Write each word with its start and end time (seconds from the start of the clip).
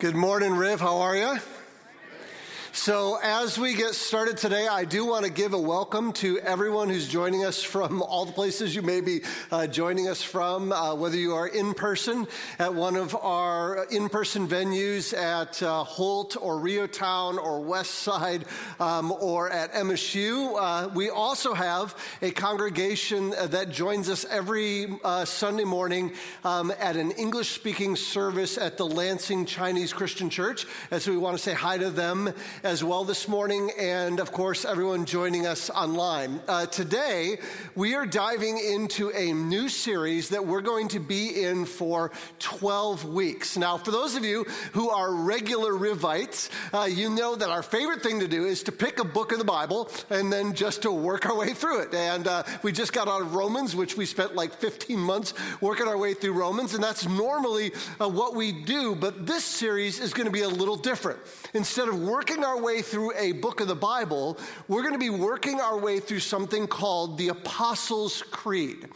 Good 0.00 0.16
morning, 0.16 0.54
Riv. 0.54 0.80
How 0.80 1.00
are 1.00 1.14
you? 1.14 1.38
So, 2.90 3.20
as 3.22 3.56
we 3.56 3.74
get 3.74 3.94
started 3.94 4.36
today, 4.36 4.66
I 4.66 4.84
do 4.84 5.06
want 5.06 5.24
to 5.24 5.30
give 5.30 5.52
a 5.52 5.60
welcome 5.60 6.12
to 6.14 6.40
everyone 6.40 6.88
who's 6.88 7.06
joining 7.06 7.44
us 7.44 7.62
from 7.62 8.02
all 8.02 8.24
the 8.24 8.32
places 8.32 8.74
you 8.74 8.82
may 8.82 9.00
be 9.00 9.22
uh, 9.52 9.68
joining 9.68 10.08
us 10.08 10.24
from, 10.24 10.72
uh, 10.72 10.96
whether 10.96 11.16
you 11.16 11.34
are 11.34 11.46
in 11.46 11.72
person 11.72 12.26
at 12.58 12.74
one 12.74 12.96
of 12.96 13.14
our 13.14 13.84
in 13.92 14.08
person 14.08 14.48
venues 14.48 15.16
at 15.16 15.62
uh, 15.62 15.84
Holt 15.84 16.36
or 16.36 16.58
REO 16.58 16.88
Town 16.88 17.38
or 17.38 17.60
West 17.60 17.92
Side 17.92 18.44
um, 18.80 19.12
or 19.12 19.48
at 19.50 19.72
MSU. 19.72 20.56
Uh, 20.58 20.88
we 20.88 21.10
also 21.10 21.54
have 21.54 21.94
a 22.22 22.32
congregation 22.32 23.30
that 23.30 23.70
joins 23.70 24.08
us 24.08 24.24
every 24.24 24.88
uh, 25.04 25.24
Sunday 25.24 25.62
morning 25.62 26.10
um, 26.42 26.72
at 26.80 26.96
an 26.96 27.12
English 27.12 27.50
speaking 27.50 27.94
service 27.94 28.58
at 28.58 28.78
the 28.78 28.84
Lansing 28.84 29.46
Chinese 29.46 29.92
Christian 29.92 30.28
Church. 30.28 30.66
And 30.90 31.00
so 31.00 31.12
we 31.12 31.18
want 31.18 31.36
to 31.36 31.42
say 31.42 31.54
hi 31.54 31.78
to 31.78 31.90
them 31.90 32.34
as 32.64 32.79
well 32.84 33.04
this 33.04 33.26
morning, 33.26 33.70
and 33.78 34.20
of 34.20 34.32
course, 34.32 34.64
everyone 34.64 35.04
joining 35.04 35.46
us 35.46 35.70
online. 35.70 36.40
Uh, 36.46 36.66
today, 36.66 37.38
we 37.74 37.94
are 37.94 38.06
diving 38.06 38.58
into 38.58 39.10
a 39.10 39.32
new 39.32 39.68
series 39.68 40.28
that 40.28 40.46
we're 40.46 40.60
going 40.60 40.88
to 40.88 41.00
be 41.00 41.42
in 41.42 41.64
for 41.64 42.10
12 42.38 43.06
weeks. 43.06 43.56
Now, 43.56 43.76
for 43.76 43.90
those 43.90 44.14
of 44.14 44.24
you 44.24 44.44
who 44.72 44.90
are 44.90 45.12
regular 45.12 45.72
Rivites, 45.72 46.48
uh, 46.72 46.84
you 46.84 47.10
know 47.10 47.34
that 47.34 47.50
our 47.50 47.62
favorite 47.62 48.02
thing 48.02 48.20
to 48.20 48.28
do 48.28 48.44
is 48.44 48.62
to 48.64 48.72
pick 48.72 49.00
a 49.00 49.04
book 49.04 49.32
of 49.32 49.38
the 49.38 49.44
Bible 49.44 49.90
and 50.08 50.32
then 50.32 50.54
just 50.54 50.82
to 50.82 50.92
work 50.92 51.26
our 51.26 51.36
way 51.36 51.52
through 51.52 51.80
it. 51.80 51.94
And 51.94 52.28
uh, 52.28 52.44
we 52.62 52.72
just 52.72 52.92
got 52.92 53.08
out 53.08 53.22
of 53.22 53.34
Romans, 53.34 53.74
which 53.74 53.96
we 53.96 54.06
spent 54.06 54.34
like 54.34 54.54
15 54.54 54.98
months 54.98 55.34
working 55.60 55.88
our 55.88 55.98
way 55.98 56.14
through 56.14 56.34
Romans, 56.34 56.74
and 56.74 56.84
that's 56.84 57.08
normally 57.08 57.72
uh, 58.00 58.08
what 58.08 58.34
we 58.34 58.52
do. 58.52 58.94
But 58.94 59.26
this 59.26 59.44
series 59.44 59.98
is 59.98 60.12
going 60.12 60.26
to 60.26 60.32
be 60.32 60.42
a 60.42 60.48
little 60.48 60.76
different. 60.76 61.18
Instead 61.52 61.88
of 61.88 62.00
working 62.00 62.44
our 62.44 62.60
way 62.60 62.80
through 62.80 63.12
a 63.16 63.32
book 63.32 63.60
of 63.60 63.68
the 63.68 63.74
Bible, 63.74 64.38
we're 64.68 64.82
going 64.82 64.94
to 64.94 64.98
be 64.98 65.10
working 65.10 65.60
our 65.60 65.78
way 65.78 65.98
through 65.98 66.20
something 66.20 66.66
called 66.66 67.18
the 67.18 67.28
Apostles' 67.28 68.22
Creed. 68.30 68.88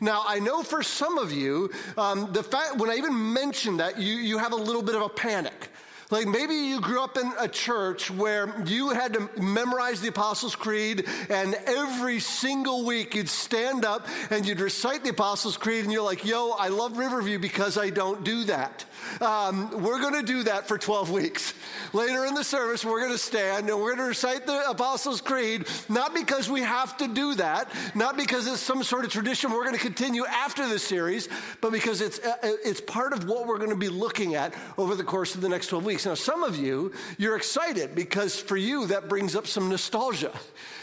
Now, 0.00 0.24
I 0.26 0.40
know 0.40 0.62
for 0.62 0.82
some 0.82 1.18
of 1.18 1.32
you, 1.32 1.70
um, 1.96 2.32
the 2.32 2.42
fact 2.42 2.78
when 2.78 2.90
I 2.90 2.96
even 2.96 3.32
mention 3.32 3.76
that, 3.78 3.98
you, 3.98 4.14
you 4.14 4.38
have 4.38 4.52
a 4.52 4.56
little 4.56 4.82
bit 4.82 4.94
of 4.94 5.02
a 5.02 5.08
panic. 5.08 5.69
Like 6.10 6.26
maybe 6.26 6.54
you 6.54 6.80
grew 6.80 7.02
up 7.02 7.16
in 7.16 7.32
a 7.38 7.46
church 7.46 8.10
where 8.10 8.52
you 8.66 8.90
had 8.90 9.12
to 9.14 9.30
memorize 9.40 10.00
the 10.00 10.08
Apostles' 10.08 10.56
Creed, 10.56 11.06
and 11.28 11.54
every 11.66 12.18
single 12.18 12.84
week 12.84 13.14
you'd 13.14 13.28
stand 13.28 13.84
up 13.84 14.08
and 14.30 14.44
you'd 14.44 14.60
recite 14.60 15.04
the 15.04 15.10
Apostles' 15.10 15.56
Creed, 15.56 15.84
and 15.84 15.92
you're 15.92 16.02
like, 16.02 16.24
yo, 16.24 16.50
I 16.50 16.68
love 16.68 16.98
Riverview 16.98 17.38
because 17.38 17.78
I 17.78 17.90
don't 17.90 18.24
do 18.24 18.44
that. 18.44 18.84
Um, 19.20 19.82
we're 19.82 20.00
going 20.00 20.14
to 20.14 20.22
do 20.22 20.42
that 20.44 20.66
for 20.66 20.78
12 20.78 21.10
weeks. 21.10 21.54
Later 21.92 22.24
in 22.26 22.34
the 22.34 22.44
service, 22.44 22.84
we're 22.84 23.00
going 23.00 23.12
to 23.12 23.18
stand 23.18 23.68
and 23.68 23.78
we're 23.78 23.94
going 23.96 23.98
to 23.98 24.04
recite 24.04 24.46
the 24.46 24.68
Apostles' 24.68 25.20
Creed, 25.20 25.66
not 25.88 26.14
because 26.14 26.50
we 26.50 26.60
have 26.62 26.96
to 26.98 27.08
do 27.08 27.34
that, 27.36 27.70
not 27.94 28.16
because 28.16 28.46
it's 28.46 28.60
some 28.60 28.82
sort 28.82 29.04
of 29.04 29.10
tradition 29.10 29.52
we're 29.52 29.64
going 29.64 29.76
to 29.76 29.80
continue 29.80 30.24
after 30.26 30.68
this 30.68 30.82
series, 30.82 31.28
but 31.60 31.72
because 31.72 32.00
it's, 32.00 32.18
uh, 32.18 32.36
it's 32.42 32.80
part 32.80 33.12
of 33.12 33.28
what 33.28 33.46
we're 33.46 33.58
going 33.58 33.70
to 33.70 33.76
be 33.76 33.88
looking 33.88 34.34
at 34.34 34.54
over 34.76 34.94
the 34.94 35.04
course 35.04 35.34
of 35.34 35.40
the 35.40 35.48
next 35.48 35.68
12 35.68 35.84
weeks. 35.84 35.99
Now, 36.06 36.14
some 36.14 36.42
of 36.42 36.56
you, 36.56 36.92
you're 37.18 37.36
excited 37.36 37.94
because 37.94 38.38
for 38.38 38.56
you, 38.56 38.86
that 38.86 39.08
brings 39.08 39.36
up 39.36 39.46
some 39.46 39.68
nostalgia. 39.68 40.32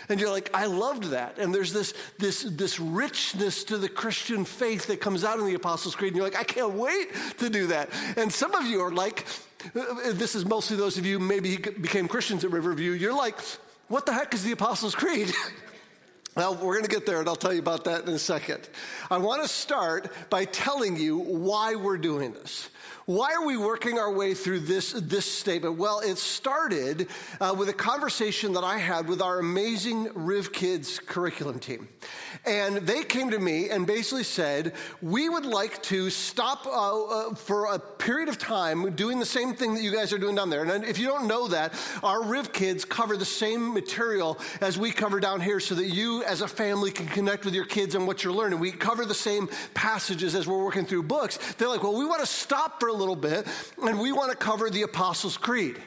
And 0.10 0.20
you're 0.20 0.32
like, 0.32 0.50
I 0.54 0.66
loved 0.66 1.06
that. 1.06 1.38
And 1.38 1.54
there's 1.54 1.74
this, 1.74 1.94
this, 2.18 2.44
this 2.44 2.80
richness 2.80 3.66
to 3.66 3.78
the 3.78 3.90
Christian 3.90 4.46
faith 4.46 4.88
that 4.88 5.02
comes 5.02 5.24
out 5.24 5.40
in 5.40 5.46
the 5.46 5.54
Apostles' 5.54 5.96
Creed. 5.96 6.14
And 6.14 6.18
you're 6.18 6.26
like, 6.26 6.40
I 6.40 6.44
can't 6.44 6.74
wait 6.74 7.10
to 7.40 7.50
do 7.50 7.68
that. 7.68 7.90
And 8.16 8.32
some 8.32 8.56
of 8.56 8.66
you 8.66 8.82
are 8.82 8.92
like, 8.92 9.26
uh, 9.76 10.14
this 10.14 10.36
is 10.36 10.46
mostly 10.46 10.78
those 10.78 10.98
of 10.98 11.06
you 11.06 11.20
maybe 11.20 11.58
became 11.58 12.08
Christians 12.08 12.46
at 12.46 12.52
Riverview. 12.52 12.92
You're 12.92 13.16
like, 13.16 13.36
what 13.90 14.06
the 14.06 14.14
heck 14.14 14.34
is 14.34 14.44
the 14.44 14.52
Apostles' 14.54 14.96
Creed? 14.96 15.34
Well, 16.38 16.54
we're 16.54 16.74
going 16.74 16.86
to 16.86 16.92
get 16.92 17.08
there, 17.08 17.20
and 17.20 17.28
I'll 17.28 17.36
tell 17.36 17.52
you 17.52 17.58
about 17.58 17.86
that 17.86 18.08
in 18.08 18.14
a 18.14 18.20
second. 18.20 18.70
I 19.10 19.18
want 19.18 19.42
to 19.42 19.48
start 19.48 20.14
by 20.30 20.46
telling 20.46 20.96
you 20.96 21.18
why 21.18 21.74
we're 21.74 21.98
doing 21.98 22.34
this. 22.34 22.70
Why 23.08 23.32
are 23.36 23.46
we 23.46 23.56
working 23.56 23.98
our 23.98 24.12
way 24.12 24.34
through 24.34 24.60
this, 24.60 24.92
this 24.92 25.26
statement? 25.26 25.78
Well, 25.78 26.02
it 26.02 26.18
started 26.18 27.08
uh, 27.40 27.56
with 27.58 27.70
a 27.70 27.74
conversation 27.74 28.52
that 28.52 28.66
I 28.66 28.80
had 28.80 29.08
with 29.08 29.22
our 29.22 29.40
amazing 29.40 30.10
Riv 30.14 30.52
Kids 30.52 31.00
curriculum 31.00 31.58
team. 31.58 31.88
And 32.46 32.76
they 32.86 33.04
came 33.04 33.30
to 33.32 33.40
me 33.40 33.70
and 33.70 33.88
basically 33.88 34.26
said, 34.26 34.74
We 35.02 35.30
would 35.30 35.46
like 35.46 35.82
to 35.84 36.10
stop 36.10 36.68
uh, 36.68 37.04
uh, 37.30 37.36
for 37.36 37.74
a 37.74 37.80
period 37.80 38.28
of 38.28 38.38
time 38.38 38.94
doing 38.94 39.20
the 39.20 39.26
same 39.26 39.56
thing 39.56 39.74
that 39.76 39.84
you 39.84 39.94
guys 39.94 40.12
are 40.12 40.18
doing 40.18 40.36
down 40.36 40.50
there. 40.50 40.64
And 40.64 40.84
if 40.84 41.00
you 41.00 41.08
don't 41.08 41.28
know 41.28 41.48
that, 41.48 41.76
our 42.04 42.22
Riv 42.26 42.52
Kids 42.52 42.84
cover 42.84 43.16
the 43.16 43.24
same 43.24 43.74
material 43.74 44.38
as 44.60 44.78
we 44.78 44.92
cover 44.92 45.22
down 45.22 45.40
here 45.40 45.62
so 45.62 45.76
that 45.76 45.86
you 45.86 46.26
as 46.26 46.42
a 46.42 46.48
family 46.48 46.92
can 46.92 47.06
connect 47.08 47.46
with 47.46 47.54
your 47.54 47.66
kids 47.66 47.96
and 47.96 48.06
what 48.06 48.26
you're 48.26 48.34
learning. 48.34 48.60
We 48.60 48.74
cover 48.74 49.06
the 49.06 49.14
same 49.14 49.48
passages 49.74 50.36
as 50.36 50.46
we're 50.46 50.62
working 50.62 50.86
through 50.86 51.04
books. 51.04 51.38
They're 51.54 51.70
like, 51.70 51.84
Well, 51.84 51.98
we 51.98 52.06
want 52.06 52.20
to 52.20 52.28
stop 52.28 52.82
for 52.82 52.97
little 52.98 53.16
bit, 53.16 53.48
and 53.82 54.00
we 54.00 54.12
want 54.12 54.32
to 54.32 54.38
cover 54.38 54.70
the 54.70 54.82
Apostles' 54.84 55.38
Creed. 55.38 55.78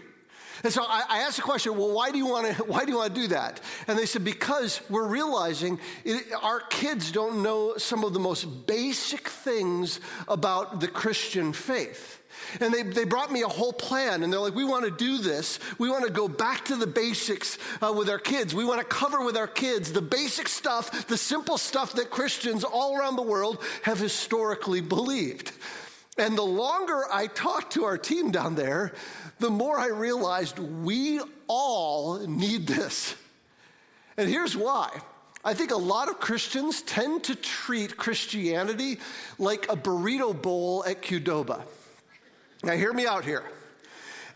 And 0.62 0.72
so 0.72 0.82
I, 0.87 1.04
I 1.09 1.19
asked 1.21 1.37
the 1.37 1.43
question, 1.43 1.76
well, 1.76 1.93
why 1.93 2.10
do 2.10 2.19
you 2.19 2.26
want 2.26 2.54
to, 2.56 2.65
why 2.66 2.84
do 2.84 2.93
you 2.93 2.98
want 2.98 3.15
to 3.15 3.21
do 3.21 3.26
that? 3.28 3.60
And 3.87 3.98
they 3.98 4.06
said, 4.06 4.25
because 4.25 4.81
we're 4.91 5.06
realizing 5.06 5.78
it, 6.04 6.26
our 6.43 6.60
kids 6.60 7.12
don't 7.12 7.43
know 7.43 7.76
some 7.76 8.04
of 8.04 8.12
the 8.12 8.21
most 8.21 8.66
basic 8.66 9.28
things 9.28 10.00
about 10.28 10.81
the 10.81 10.88
Christian 10.88 11.53
faith. 11.53 12.19
And 12.60 12.72
they, 12.72 12.82
they 12.82 13.04
brought 13.04 13.31
me 13.31 13.42
a 13.42 13.48
whole 13.48 13.72
plan, 13.72 14.22
and 14.22 14.32
they're 14.32 14.41
like, 14.41 14.54
we 14.54 14.65
want 14.65 14.84
to 14.84 14.91
do 14.91 15.19
this. 15.19 15.60
We 15.78 15.91
want 15.91 16.04
to 16.04 16.10
go 16.10 16.27
back 16.27 16.65
to 16.66 16.77
the 16.77 16.87
basics 16.87 17.59
uh, 17.81 17.92
with 17.97 18.09
our 18.09 18.19
kids. 18.19 18.54
We 18.54 18.65
want 18.65 18.81
to 18.81 18.87
cover 18.87 19.25
with 19.25 19.37
our 19.37 19.47
kids 19.47 19.92
the 19.92 20.03
basic 20.03 20.48
stuff, 20.48 21.06
the 21.06 21.19
simple 21.19 21.59
stuff 21.59 21.92
that 21.94 22.10
Christians 22.10 22.65
all 22.65 22.97
around 22.97 23.16
the 23.16 23.22
world 23.22 23.62
have 23.82 23.98
historically 23.98 24.81
believed. 24.81 25.53
And 26.21 26.37
the 26.37 26.43
longer 26.43 27.07
I 27.11 27.28
talked 27.28 27.72
to 27.72 27.84
our 27.84 27.97
team 27.97 28.31
down 28.31 28.55
there, 28.55 28.93
the 29.39 29.49
more 29.49 29.78
I 29.78 29.87
realized 29.87 30.59
we 30.59 31.19
all 31.47 32.19
need 32.27 32.67
this. 32.67 33.15
And 34.19 34.28
here's 34.28 34.55
why. 34.55 34.91
I 35.43 35.55
think 35.55 35.71
a 35.71 35.78
lot 35.78 36.11
of 36.11 36.21
Christians 36.21 36.83
tend 36.83 37.25
to 37.25 37.34
treat 37.34 37.97
Christianity 37.97 38.99
like 39.39 39.72
a 39.72 39.77
burrito 39.77 40.39
bowl 40.41 40.84
at 40.87 41.01
Qdoba. 41.01 41.63
Now, 42.63 42.75
hear 42.75 42.93
me 42.93 43.07
out 43.07 43.25
here. 43.25 43.45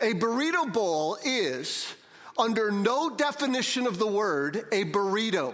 A 0.00 0.14
burrito 0.14 0.72
bowl 0.72 1.18
is, 1.22 1.92
under 2.38 2.70
no 2.70 3.10
definition 3.10 3.86
of 3.86 3.98
the 3.98 4.06
word, 4.06 4.64
a 4.72 4.86
burrito. 4.86 5.52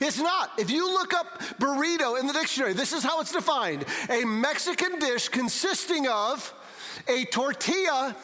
It's 0.00 0.18
not. 0.18 0.52
If 0.58 0.70
you 0.70 0.92
look 0.92 1.14
up 1.14 1.40
burrito 1.58 2.18
in 2.18 2.26
the 2.26 2.32
dictionary, 2.32 2.72
this 2.72 2.92
is 2.92 3.02
how 3.02 3.20
it's 3.20 3.32
defined 3.32 3.84
a 4.08 4.24
Mexican 4.24 4.98
dish 4.98 5.28
consisting 5.28 6.08
of 6.08 6.52
a 7.08 7.24
tortilla 7.26 8.16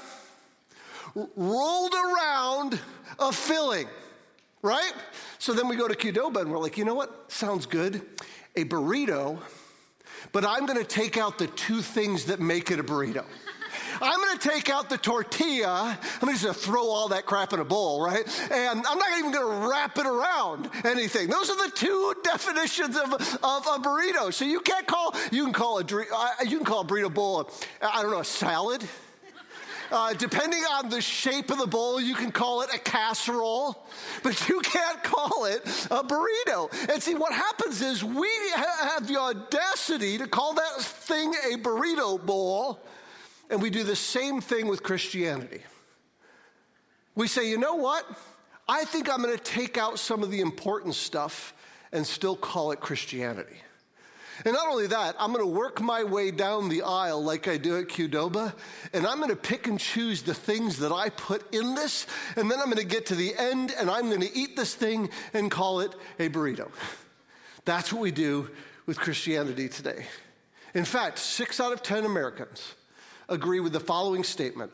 rolled 1.36 1.94
around 1.94 2.80
a 3.18 3.32
filling, 3.32 3.88
right? 4.62 4.92
So 5.38 5.52
then 5.52 5.68
we 5.68 5.76
go 5.76 5.88
to 5.88 5.94
Qdoba 5.94 6.42
and 6.42 6.50
we're 6.50 6.58
like, 6.58 6.78
you 6.78 6.84
know 6.84 6.94
what? 6.94 7.30
Sounds 7.30 7.66
good. 7.66 8.02
A 8.56 8.64
burrito, 8.64 9.38
but 10.32 10.44
I'm 10.44 10.66
going 10.66 10.78
to 10.78 10.84
take 10.84 11.16
out 11.16 11.38
the 11.38 11.46
two 11.48 11.80
things 11.80 12.26
that 12.26 12.40
make 12.40 12.70
it 12.70 12.78
a 12.78 12.84
burrito. 12.84 13.24
I'm 14.00 14.20
going 14.20 14.38
to 14.38 14.48
take 14.48 14.70
out 14.70 14.88
the 14.88 14.98
tortilla. 14.98 15.98
I'm 16.22 16.28
just 16.28 16.42
going 16.42 16.54
to 16.54 16.60
throw 16.60 16.88
all 16.88 17.08
that 17.08 17.26
crap 17.26 17.52
in 17.52 17.60
a 17.60 17.64
bowl, 17.64 18.02
right? 18.02 18.24
And 18.50 18.86
I'm 18.86 18.98
not 18.98 19.18
even 19.18 19.32
going 19.32 19.62
to 19.62 19.68
wrap 19.68 19.98
it 19.98 20.06
around 20.06 20.70
anything. 20.84 21.28
Those 21.28 21.50
are 21.50 21.56
the 21.56 21.72
two 21.74 22.14
definitions 22.22 22.96
of, 22.96 23.12
of 23.12 23.66
a 23.66 23.78
burrito. 23.82 24.32
So 24.32 24.44
you 24.44 24.60
can't 24.60 24.86
call, 24.86 25.14
you 25.32 25.44
can 25.44 25.52
call 25.52 25.78
a, 25.78 25.82
uh, 25.82 26.28
you 26.46 26.56
can 26.58 26.66
call 26.66 26.80
a 26.80 26.84
burrito 26.84 27.12
bowl, 27.12 27.50
uh, 27.80 27.90
I 27.92 28.02
don't 28.02 28.10
know, 28.10 28.20
a 28.20 28.24
salad. 28.24 28.84
Uh, 29.90 30.12
depending 30.12 30.62
on 30.64 30.90
the 30.90 31.00
shape 31.00 31.50
of 31.50 31.56
the 31.56 31.66
bowl, 31.66 31.98
you 31.98 32.14
can 32.14 32.30
call 32.30 32.60
it 32.60 32.68
a 32.74 32.78
casserole, 32.78 33.86
but 34.22 34.48
you 34.48 34.60
can't 34.60 35.02
call 35.02 35.46
it 35.46 35.64
a 35.90 36.04
burrito. 36.04 36.70
And 36.92 37.02
see, 37.02 37.14
what 37.14 37.32
happens 37.32 37.80
is 37.80 38.04
we 38.04 38.28
have 38.54 39.08
the 39.08 39.18
audacity 39.18 40.18
to 40.18 40.26
call 40.26 40.52
that 40.54 40.82
thing 40.82 41.34
a 41.50 41.56
burrito 41.56 42.22
bowl 42.24 42.80
and 43.50 43.62
we 43.62 43.70
do 43.70 43.84
the 43.84 43.96
same 43.96 44.40
thing 44.40 44.66
with 44.66 44.82
Christianity. 44.82 45.62
We 47.14 47.28
say, 47.28 47.48
you 47.48 47.58
know 47.58 47.74
what? 47.74 48.04
I 48.68 48.84
think 48.84 49.10
I'm 49.10 49.22
going 49.22 49.36
to 49.36 49.42
take 49.42 49.78
out 49.78 49.98
some 49.98 50.22
of 50.22 50.30
the 50.30 50.40
important 50.40 50.94
stuff 50.94 51.54
and 51.90 52.06
still 52.06 52.36
call 52.36 52.70
it 52.72 52.80
Christianity. 52.80 53.56
And 54.44 54.54
not 54.54 54.68
only 54.68 54.86
that, 54.88 55.16
I'm 55.18 55.32
going 55.32 55.44
to 55.44 55.50
work 55.50 55.80
my 55.80 56.04
way 56.04 56.30
down 56.30 56.68
the 56.68 56.82
aisle 56.82 57.24
like 57.24 57.48
I 57.48 57.56
do 57.56 57.78
at 57.78 57.88
Qdoba, 57.88 58.54
and 58.92 59.06
I'm 59.06 59.18
going 59.18 59.30
to 59.30 59.36
pick 59.36 59.66
and 59.66 59.80
choose 59.80 60.22
the 60.22 60.34
things 60.34 60.78
that 60.78 60.92
I 60.92 61.08
put 61.08 61.52
in 61.52 61.74
this, 61.74 62.06
and 62.36 62.48
then 62.48 62.60
I'm 62.60 62.66
going 62.66 62.76
to 62.76 62.84
get 62.84 63.06
to 63.06 63.16
the 63.16 63.34
end 63.36 63.74
and 63.76 63.90
I'm 63.90 64.08
going 64.08 64.20
to 64.20 64.38
eat 64.38 64.54
this 64.54 64.74
thing 64.74 65.10
and 65.32 65.50
call 65.50 65.80
it 65.80 65.92
a 66.20 66.28
burrito. 66.28 66.70
That's 67.64 67.92
what 67.92 68.00
we 68.00 68.12
do 68.12 68.50
with 68.86 68.98
Christianity 68.98 69.68
today. 69.68 70.06
In 70.72 70.84
fact, 70.84 71.18
six 71.18 71.58
out 71.58 71.72
of 71.72 71.82
10 71.82 72.04
Americans 72.04 72.74
agree 73.28 73.60
with 73.60 73.72
the 73.72 73.80
following 73.80 74.24
statement 74.24 74.72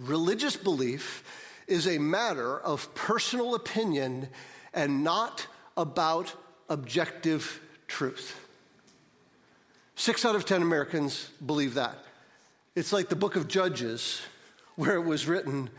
Religious 0.00 0.56
belief 0.56 1.24
is 1.66 1.86
a 1.86 1.98
matter 1.98 2.58
of 2.58 2.94
personal 2.94 3.54
opinion 3.54 4.28
and 4.72 5.02
not 5.02 5.46
about 5.76 6.32
objective 6.68 7.60
truth. 7.88 8.38
Six 9.96 10.24
out 10.24 10.36
of 10.36 10.44
10 10.44 10.62
Americans 10.62 11.30
believe 11.44 11.74
that. 11.74 11.98
It's 12.76 12.92
like 12.92 13.08
the 13.08 13.16
book 13.16 13.34
of 13.34 13.48
Judges, 13.48 14.22
where 14.76 14.94
it 14.94 15.04
was 15.04 15.26
written 15.26 15.70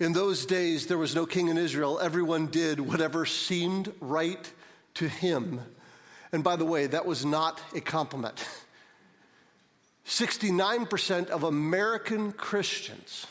In 0.00 0.12
those 0.12 0.46
days 0.46 0.86
there 0.86 0.98
was 0.98 1.14
no 1.14 1.26
king 1.26 1.48
in 1.48 1.56
Israel, 1.56 1.98
everyone 2.00 2.48
did 2.48 2.80
whatever 2.80 3.24
seemed 3.24 3.92
right 4.00 4.52
to 4.94 5.08
him. 5.08 5.60
And 6.32 6.42
by 6.42 6.56
the 6.56 6.64
way, 6.64 6.86
that 6.88 7.06
was 7.06 7.24
not 7.24 7.60
a 7.74 7.80
compliment. 7.80 8.44
69% 10.08 11.28
of 11.28 11.44
American 11.44 12.32
Christians, 12.32 13.26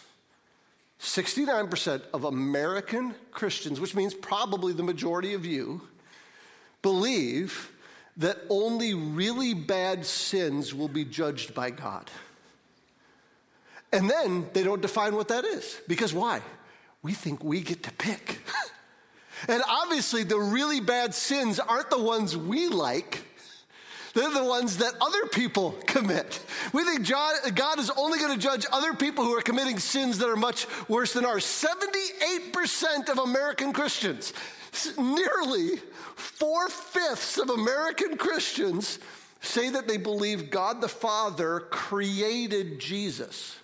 69% 1.02 2.04
of 2.14 2.24
American 2.24 3.16
Christians, 3.32 3.80
which 3.80 3.96
means 3.96 4.14
probably 4.14 4.74
the 4.74 4.84
majority 4.84 5.34
of 5.34 5.44
you, 5.44 5.82
believe 6.84 7.72
that 8.18 8.38
only 8.50 8.94
really 8.94 9.56
bad 9.56 10.06
sins 10.06 10.74
will 10.74 10.88
be 10.88 11.04
judged 11.04 11.56
by 11.56 11.72
God. 11.72 12.12
And 13.92 14.08
then 14.08 14.48
they 14.54 14.64
don't 14.64 14.82
define 14.82 15.16
what 15.16 15.30
that 15.30 15.46
is. 15.46 15.80
Because 15.88 16.14
why? 16.14 16.42
We 17.02 17.14
think 17.14 17.44
we 17.44 17.62
get 17.62 17.84
to 17.84 17.92
pick. 17.94 18.40
and 19.48 19.64
obviously, 19.68 20.24
the 20.24 20.40
really 20.40 20.80
bad 20.80 21.16
sins 21.16 21.60
aren't 21.60 21.90
the 21.90 22.02
ones 22.02 22.38
we 22.38 22.68
like. 22.68 23.24
They're 24.14 24.34
the 24.34 24.44
ones 24.44 24.78
that 24.78 24.94
other 25.02 25.26
people 25.28 25.72
commit. 25.88 26.40
We 26.74 26.84
think 26.84 27.08
God 27.08 27.80
is 27.80 27.90
only 27.92 28.20
going 28.20 28.34
to 28.34 28.40
judge 28.40 28.66
other 28.72 28.94
people 28.94 29.24
who 29.24 29.38
are 29.38 29.42
committing 29.42 29.80
sins 29.80 30.18
that 30.20 30.30
are 30.30 30.36
much 30.36 30.68
worse 30.88 31.14
than 31.14 31.26
ours. 31.26 31.46
78% 31.46 33.10
of 33.10 33.20
American 33.20 33.74
Christians, 33.74 34.34
nearly 34.98 35.78
four 36.16 36.70
fifths 36.70 37.38
of 37.38 37.50
American 37.50 38.18
Christians, 38.18 39.00
say 39.42 39.70
that 39.70 39.88
they 39.88 39.98
believe 39.98 40.50
God 40.50 40.82
the 40.82 40.90
Father 40.90 41.62
created 41.70 42.80
Jesus 42.80 43.58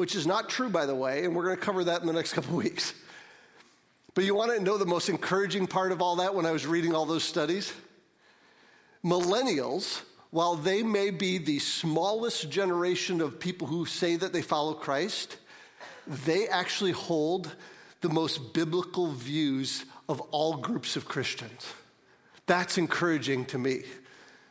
which 0.00 0.16
is 0.16 0.26
not 0.26 0.48
true, 0.48 0.70
by 0.70 0.86
the 0.86 0.94
way, 0.94 1.26
and 1.26 1.36
we're 1.36 1.44
going 1.44 1.56
to 1.56 1.60
cover 1.60 1.84
that 1.84 2.00
in 2.00 2.06
the 2.06 2.12
next 2.14 2.32
couple 2.36 2.56
weeks. 2.56 2.94
But 4.14 4.24
you 4.24 4.34
want 4.34 4.50
to 4.56 4.62
know 4.62 4.78
the 4.78 4.86
most 4.86 5.10
encouraging 5.10 5.66
part 5.66 5.92
of 5.92 6.00
all 6.00 6.16
that 6.16 6.34
when 6.34 6.46
I 6.46 6.52
was 6.52 6.66
reading 6.66 6.94
all 6.94 7.04
those 7.04 7.22
studies? 7.22 7.70
Millennials, 9.04 10.02
while 10.30 10.56
they 10.56 10.82
may 10.82 11.10
be 11.10 11.38
the 11.38 11.58
smallest 11.58 12.50
generation 12.50 13.20
of 13.20 13.40
people 13.40 13.66
who 13.66 13.86
say 13.86 14.16
that 14.16 14.32
they 14.32 14.42
follow 14.42 14.74
Christ, 14.74 15.38
they 16.06 16.48
actually 16.48 16.92
hold 16.92 17.54
the 18.00 18.08
most 18.08 18.52
biblical 18.52 19.08
views 19.08 19.84
of 20.08 20.20
all 20.32 20.56
groups 20.56 20.96
of 20.96 21.06
Christians. 21.06 21.66
That's 22.46 22.78
encouraging 22.78 23.46
to 23.46 23.58
me. 23.58 23.82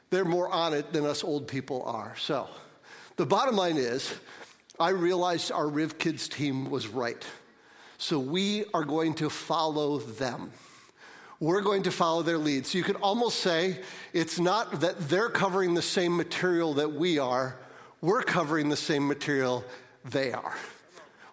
They're 0.09 0.25
more 0.25 0.49
on 0.49 0.73
it 0.73 0.93
than 0.93 1.05
us 1.05 1.23
old 1.23 1.47
people 1.47 1.83
are. 1.83 2.15
So, 2.17 2.47
the 3.17 3.25
bottom 3.25 3.55
line 3.55 3.77
is 3.77 4.13
I 4.79 4.89
realized 4.89 5.51
our 5.51 5.67
Riv 5.67 5.97
Kids 5.97 6.29
team 6.29 6.69
was 6.69 6.87
right. 6.87 7.21
So 7.97 8.17
we 8.17 8.63
are 8.73 8.85
going 8.85 9.15
to 9.15 9.29
follow 9.29 9.97
them. 9.97 10.53
We're 11.39 11.61
going 11.61 11.83
to 11.83 11.91
follow 11.91 12.21
their 12.21 12.37
lead. 12.37 12.65
So 12.65 12.77
you 12.77 12.83
could 12.83 12.97
almost 12.97 13.39
say 13.39 13.79
it's 14.13 14.39
not 14.39 14.81
that 14.81 15.09
they're 15.09 15.29
covering 15.29 15.73
the 15.73 15.81
same 15.81 16.17
material 16.17 16.73
that 16.75 16.93
we 16.93 17.17
are, 17.17 17.57
we're 18.01 18.23
covering 18.23 18.69
the 18.69 18.77
same 18.77 19.07
material 19.07 19.63
they 20.05 20.31
are. 20.31 20.55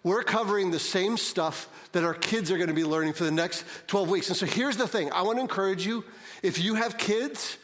We're 0.03 0.23
covering 0.23 0.71
the 0.71 0.79
same 0.79 1.17
stuff 1.17 1.67
that 1.91 2.03
our 2.03 2.13
kids 2.13 2.51
are 2.51 2.57
going 2.57 2.69
to 2.69 2.73
be 2.73 2.85
learning 2.85 3.13
for 3.13 3.25
the 3.25 3.31
next 3.31 3.65
12 3.87 4.09
weeks. 4.09 4.27
And 4.29 4.37
so 4.37 4.45
here's 4.45 4.77
the 4.77 4.87
thing 4.87 5.11
I 5.11 5.21
want 5.23 5.37
to 5.37 5.41
encourage 5.41 5.85
you 5.85 6.05
if 6.43 6.59
you 6.59 6.75
have 6.75 6.97
kids, 6.97 7.57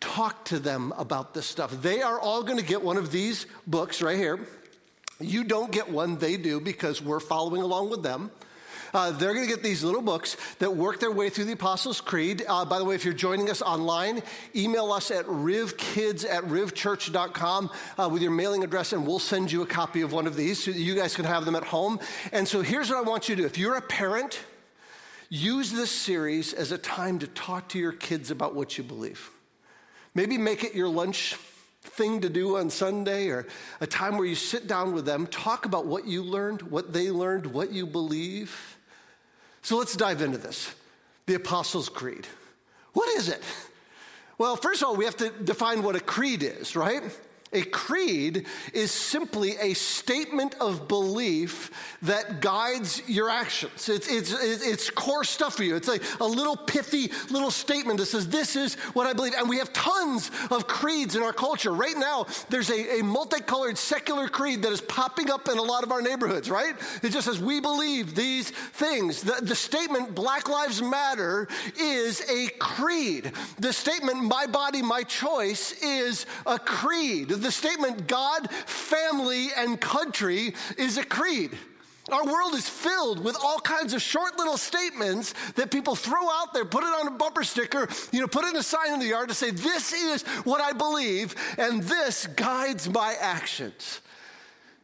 talk 0.00 0.44
to 0.46 0.58
them 0.58 0.94
about 0.96 1.34
this 1.34 1.46
stuff. 1.46 1.82
They 1.82 2.00
are 2.00 2.18
all 2.18 2.42
going 2.42 2.58
to 2.58 2.64
get 2.64 2.82
one 2.82 2.96
of 2.96 3.12
these 3.12 3.46
books 3.66 4.00
right 4.00 4.16
here. 4.16 4.40
You 5.20 5.44
don't 5.44 5.70
get 5.70 5.90
one, 5.90 6.16
they 6.16 6.38
do, 6.38 6.60
because 6.60 7.02
we're 7.02 7.20
following 7.20 7.60
along 7.60 7.90
with 7.90 8.02
them. 8.02 8.30
Uh, 8.92 9.10
they're 9.10 9.34
going 9.34 9.46
to 9.46 9.52
get 9.52 9.62
these 9.62 9.82
little 9.82 10.02
books 10.02 10.36
that 10.58 10.74
work 10.74 11.00
their 11.00 11.10
way 11.10 11.30
through 11.30 11.44
the 11.44 11.52
Apostles' 11.52 12.00
Creed. 12.00 12.44
Uh, 12.48 12.64
by 12.64 12.78
the 12.78 12.84
way, 12.84 12.94
if 12.94 13.04
you're 13.04 13.14
joining 13.14 13.50
us 13.50 13.62
online, 13.62 14.22
email 14.54 14.92
us 14.92 15.10
at 15.10 15.26
rivkids 15.26 16.24
at 16.28 16.44
rivchurch.com 16.44 17.70
uh, 17.98 18.08
with 18.10 18.22
your 18.22 18.30
mailing 18.30 18.64
address, 18.64 18.92
and 18.92 19.06
we'll 19.06 19.18
send 19.18 19.52
you 19.52 19.62
a 19.62 19.66
copy 19.66 20.00
of 20.00 20.12
one 20.12 20.26
of 20.26 20.36
these 20.36 20.62
so 20.62 20.70
you 20.70 20.94
guys 20.94 21.14
can 21.14 21.24
have 21.24 21.44
them 21.44 21.54
at 21.54 21.64
home. 21.64 22.00
And 22.32 22.46
so 22.46 22.62
here's 22.62 22.90
what 22.90 22.98
I 22.98 23.02
want 23.02 23.28
you 23.28 23.36
to 23.36 23.42
do 23.42 23.46
if 23.46 23.58
you're 23.58 23.76
a 23.76 23.82
parent, 23.82 24.40
use 25.28 25.72
this 25.72 25.90
series 25.90 26.52
as 26.52 26.72
a 26.72 26.78
time 26.78 27.18
to 27.20 27.26
talk 27.28 27.68
to 27.70 27.78
your 27.78 27.92
kids 27.92 28.30
about 28.30 28.54
what 28.54 28.76
you 28.76 28.84
believe. 28.84 29.30
Maybe 30.14 30.36
make 30.38 30.64
it 30.64 30.74
your 30.74 30.88
lunch 30.88 31.36
thing 31.82 32.20
to 32.20 32.28
do 32.28 32.58
on 32.58 32.68
Sunday 32.68 33.28
or 33.28 33.46
a 33.80 33.86
time 33.86 34.18
where 34.18 34.26
you 34.26 34.34
sit 34.34 34.66
down 34.66 34.92
with 34.92 35.06
them, 35.06 35.26
talk 35.26 35.64
about 35.64 35.86
what 35.86 36.06
you 36.06 36.22
learned, 36.22 36.62
what 36.62 36.92
they 36.92 37.10
learned, 37.10 37.46
what 37.46 37.72
you 37.72 37.86
believe. 37.86 38.69
So 39.62 39.76
let's 39.76 39.96
dive 39.96 40.22
into 40.22 40.38
this 40.38 40.74
the 41.26 41.34
Apostles' 41.34 41.88
Creed. 41.88 42.26
What 42.92 43.08
is 43.16 43.28
it? 43.28 43.42
Well, 44.36 44.56
first 44.56 44.82
of 44.82 44.88
all, 44.88 44.96
we 44.96 45.04
have 45.04 45.16
to 45.18 45.30
define 45.30 45.82
what 45.82 45.96
a 45.96 46.00
creed 46.00 46.42
is, 46.42 46.74
right? 46.74 47.02
A 47.52 47.62
creed 47.62 48.46
is 48.72 48.92
simply 48.92 49.56
a 49.60 49.74
statement 49.74 50.54
of 50.60 50.86
belief 50.86 51.72
that 52.02 52.40
guides 52.40 53.02
your 53.08 53.28
actions. 53.28 53.88
It's, 53.88 54.06
it's, 54.08 54.32
it's 54.32 54.88
core 54.88 55.24
stuff 55.24 55.56
for 55.56 55.64
you. 55.64 55.74
It's 55.74 55.88
like 55.88 56.02
a 56.20 56.24
little 56.24 56.56
pithy 56.56 57.10
little 57.28 57.50
statement 57.50 57.98
that 57.98 58.06
says, 58.06 58.28
This 58.28 58.54
is 58.54 58.74
what 58.94 59.08
I 59.08 59.14
believe. 59.14 59.34
And 59.36 59.48
we 59.48 59.58
have 59.58 59.72
tons 59.72 60.30
of 60.52 60.68
creeds 60.68 61.16
in 61.16 61.24
our 61.24 61.32
culture. 61.32 61.72
Right 61.72 61.96
now, 61.96 62.26
there's 62.50 62.70
a, 62.70 63.00
a 63.00 63.02
multicolored 63.02 63.76
secular 63.76 64.28
creed 64.28 64.62
that 64.62 64.70
is 64.70 64.80
popping 64.80 65.28
up 65.28 65.48
in 65.48 65.58
a 65.58 65.62
lot 65.62 65.82
of 65.82 65.90
our 65.90 66.02
neighborhoods, 66.02 66.48
right? 66.48 66.76
It 67.02 67.10
just 67.10 67.26
says, 67.26 67.40
We 67.40 67.58
believe 67.58 68.14
these 68.14 68.50
things. 68.50 69.22
The, 69.22 69.38
the 69.42 69.56
statement, 69.56 70.14
Black 70.14 70.48
Lives 70.48 70.80
Matter, 70.80 71.48
is 71.76 72.22
a 72.30 72.46
creed. 72.60 73.32
The 73.58 73.72
statement, 73.72 74.22
My 74.22 74.46
body, 74.46 74.82
my 74.82 75.02
choice, 75.02 75.72
is 75.82 76.26
a 76.46 76.56
creed 76.56 77.39
the 77.40 77.50
statement 77.50 78.06
God, 78.06 78.50
family, 78.50 79.48
and 79.56 79.80
country 79.80 80.54
is 80.78 80.98
a 80.98 81.04
creed. 81.04 81.50
Our 82.10 82.24
world 82.24 82.54
is 82.54 82.68
filled 82.68 83.22
with 83.22 83.36
all 83.36 83.60
kinds 83.60 83.94
of 83.94 84.02
short 84.02 84.36
little 84.36 84.56
statements 84.56 85.34
that 85.52 85.70
people 85.70 85.94
throw 85.94 86.28
out 86.30 86.52
there, 86.52 86.64
put 86.64 86.82
it 86.82 86.88
on 86.88 87.06
a 87.06 87.12
bumper 87.12 87.44
sticker, 87.44 87.88
you 88.10 88.20
know, 88.20 88.26
put 88.26 88.44
it 88.44 88.50
in 88.50 88.56
a 88.56 88.62
sign 88.62 88.92
in 88.92 89.00
the 89.00 89.06
yard 89.06 89.28
to 89.28 89.34
say, 89.34 89.50
This 89.50 89.92
is 89.92 90.22
what 90.44 90.60
I 90.60 90.72
believe, 90.72 91.34
and 91.56 91.82
this 91.82 92.26
guides 92.26 92.88
my 92.88 93.14
actions. 93.20 94.00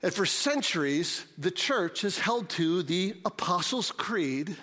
And 0.03 0.13
for 0.13 0.27
centuries, 0.27 1.25
the 1.37 1.51
church 1.51 2.03
has 2.03 2.19
held 2.19 2.49
to 2.51 2.83
the 2.83 3.17
Apostles' 3.25 3.91
Creed 3.91 4.57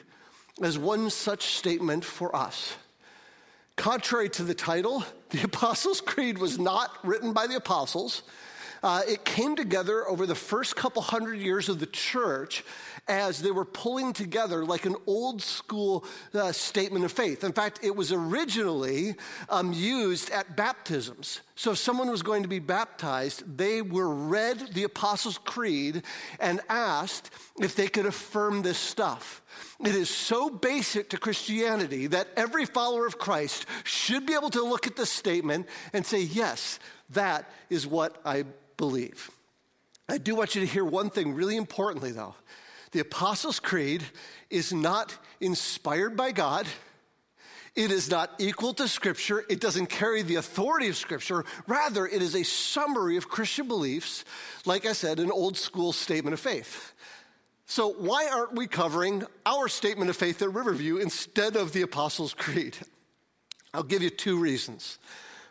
as 0.62 0.78
one 0.78 1.10
such 1.10 1.56
statement 1.56 2.06
for 2.06 2.34
us. 2.36 2.76
Contrary 3.76 4.30
to 4.30 4.44
the 4.44 4.54
title, 4.54 5.04
the 5.34 5.44
Apostles' 5.44 6.00
Creed 6.00 6.38
was 6.38 6.60
not 6.60 6.96
written 7.04 7.34
by 7.34 7.48
the 7.48 7.56
apostles. 7.56 8.22
Uh, 8.84 9.02
it 9.08 9.26
came 9.26 9.56
together 9.56 10.08
over 10.08 10.28
the 10.28 10.36
first 10.36 10.76
couple 10.76 11.02
hundred 11.02 11.40
years 11.40 11.70
of 11.70 11.80
the 11.80 11.88
church 11.88 12.64
as 13.08 13.42
they 13.42 13.52
were 13.52 13.66
pulling 13.66 14.14
together 14.14 14.64
like 14.64 14.86
an 14.86 14.96
old 15.06 15.42
school 15.42 16.06
uh, 16.34 16.52
statement 16.52 17.04
of 17.04 17.12
faith. 17.12 17.44
In 17.44 17.52
fact, 17.52 17.80
it 17.84 17.96
was 17.96 18.12
originally 18.12 19.16
um, 19.50 19.74
used 19.74 20.30
at 20.30 20.56
baptisms. 20.56 21.42
So 21.56 21.72
if 21.72 21.78
someone 21.78 22.10
was 22.10 22.22
going 22.22 22.44
to 22.44 22.50
be 22.50 22.60
baptized, 22.60 23.58
they 23.58 23.82
were 23.82 24.10
read 24.10 24.74
the 24.74 24.84
Apostles' 24.84 25.38
Creed 25.38 26.04
and 26.40 26.62
asked 26.70 27.30
if 27.60 27.76
they 27.76 27.88
could 27.88 28.06
affirm 28.06 28.62
this 28.62 28.78
stuff. 28.78 29.42
It 29.82 29.96
is 29.96 30.10
so 30.10 30.50
basic 30.50 31.10
to 31.10 31.18
Christianity 31.18 32.08
that 32.08 32.30
every 32.38 32.66
follower 32.66 33.06
of 33.06 33.20
Christ 33.20 33.66
should 33.84 34.26
be 34.26 34.34
able 34.34 34.50
to 34.52 34.64
look 34.64 34.88
at 34.88 34.96
this 34.96 35.12
statement 35.12 35.68
and 35.92 36.06
say, 36.06 36.22
Yes, 36.22 36.80
that 37.10 37.52
is 37.70 37.86
what 37.86 38.20
I 38.26 38.46
believe. 38.78 39.30
I 40.10 40.18
do 40.18 40.36
want 40.36 40.56
you 40.56 40.62
to 40.62 40.68
hear 40.68 40.86
one 40.86 41.10
thing 41.10 41.34
really 41.34 41.56
importantly, 41.56 42.12
though. 42.12 42.36
The 42.94 43.00
Apostles' 43.00 43.60
Creed 43.60 44.04
is 44.50 44.72
not 44.72 45.18
inspired 45.42 46.16
by 46.16 46.32
God. 46.32 46.68
It 47.76 47.92
is 47.92 48.10
not 48.10 48.30
equal 48.38 48.76
to 48.76 48.88
Scripture. 48.88 49.44
It 49.50 49.60
doesn't 49.60 49.88
carry 49.88 50.22
the 50.22 50.36
authority 50.36 50.90
of 50.90 50.96
Scripture. 50.96 51.44
Rather, 51.68 52.06
it 52.06 52.22
is 52.22 52.36
a 52.36 52.44
summary 52.44 53.18
of 53.18 53.30
Christian 53.30 53.68
beliefs, 53.68 54.24
like 54.66 54.86
I 54.86 54.94
said, 54.94 55.20
an 55.20 55.32
old 55.32 55.58
school 55.58 55.92
statement 55.92 56.36
of 56.36 56.40
faith. 56.40 56.94
So, 57.66 57.90
why 57.90 58.28
aren't 58.28 58.54
we 58.54 58.68
covering 58.68 59.24
our 59.46 59.68
statement 59.68 60.12
of 60.12 60.16
faith 60.16 60.40
at 60.44 60.54
Riverview 60.54 60.98
instead 60.98 61.56
of 61.56 61.74
the 61.74 61.82
Apostles' 61.82 62.36
Creed? 62.36 62.78
I'll 63.74 63.82
give 63.82 64.04
you 64.04 64.12
two 64.12 64.38
reasons. 64.38 65.00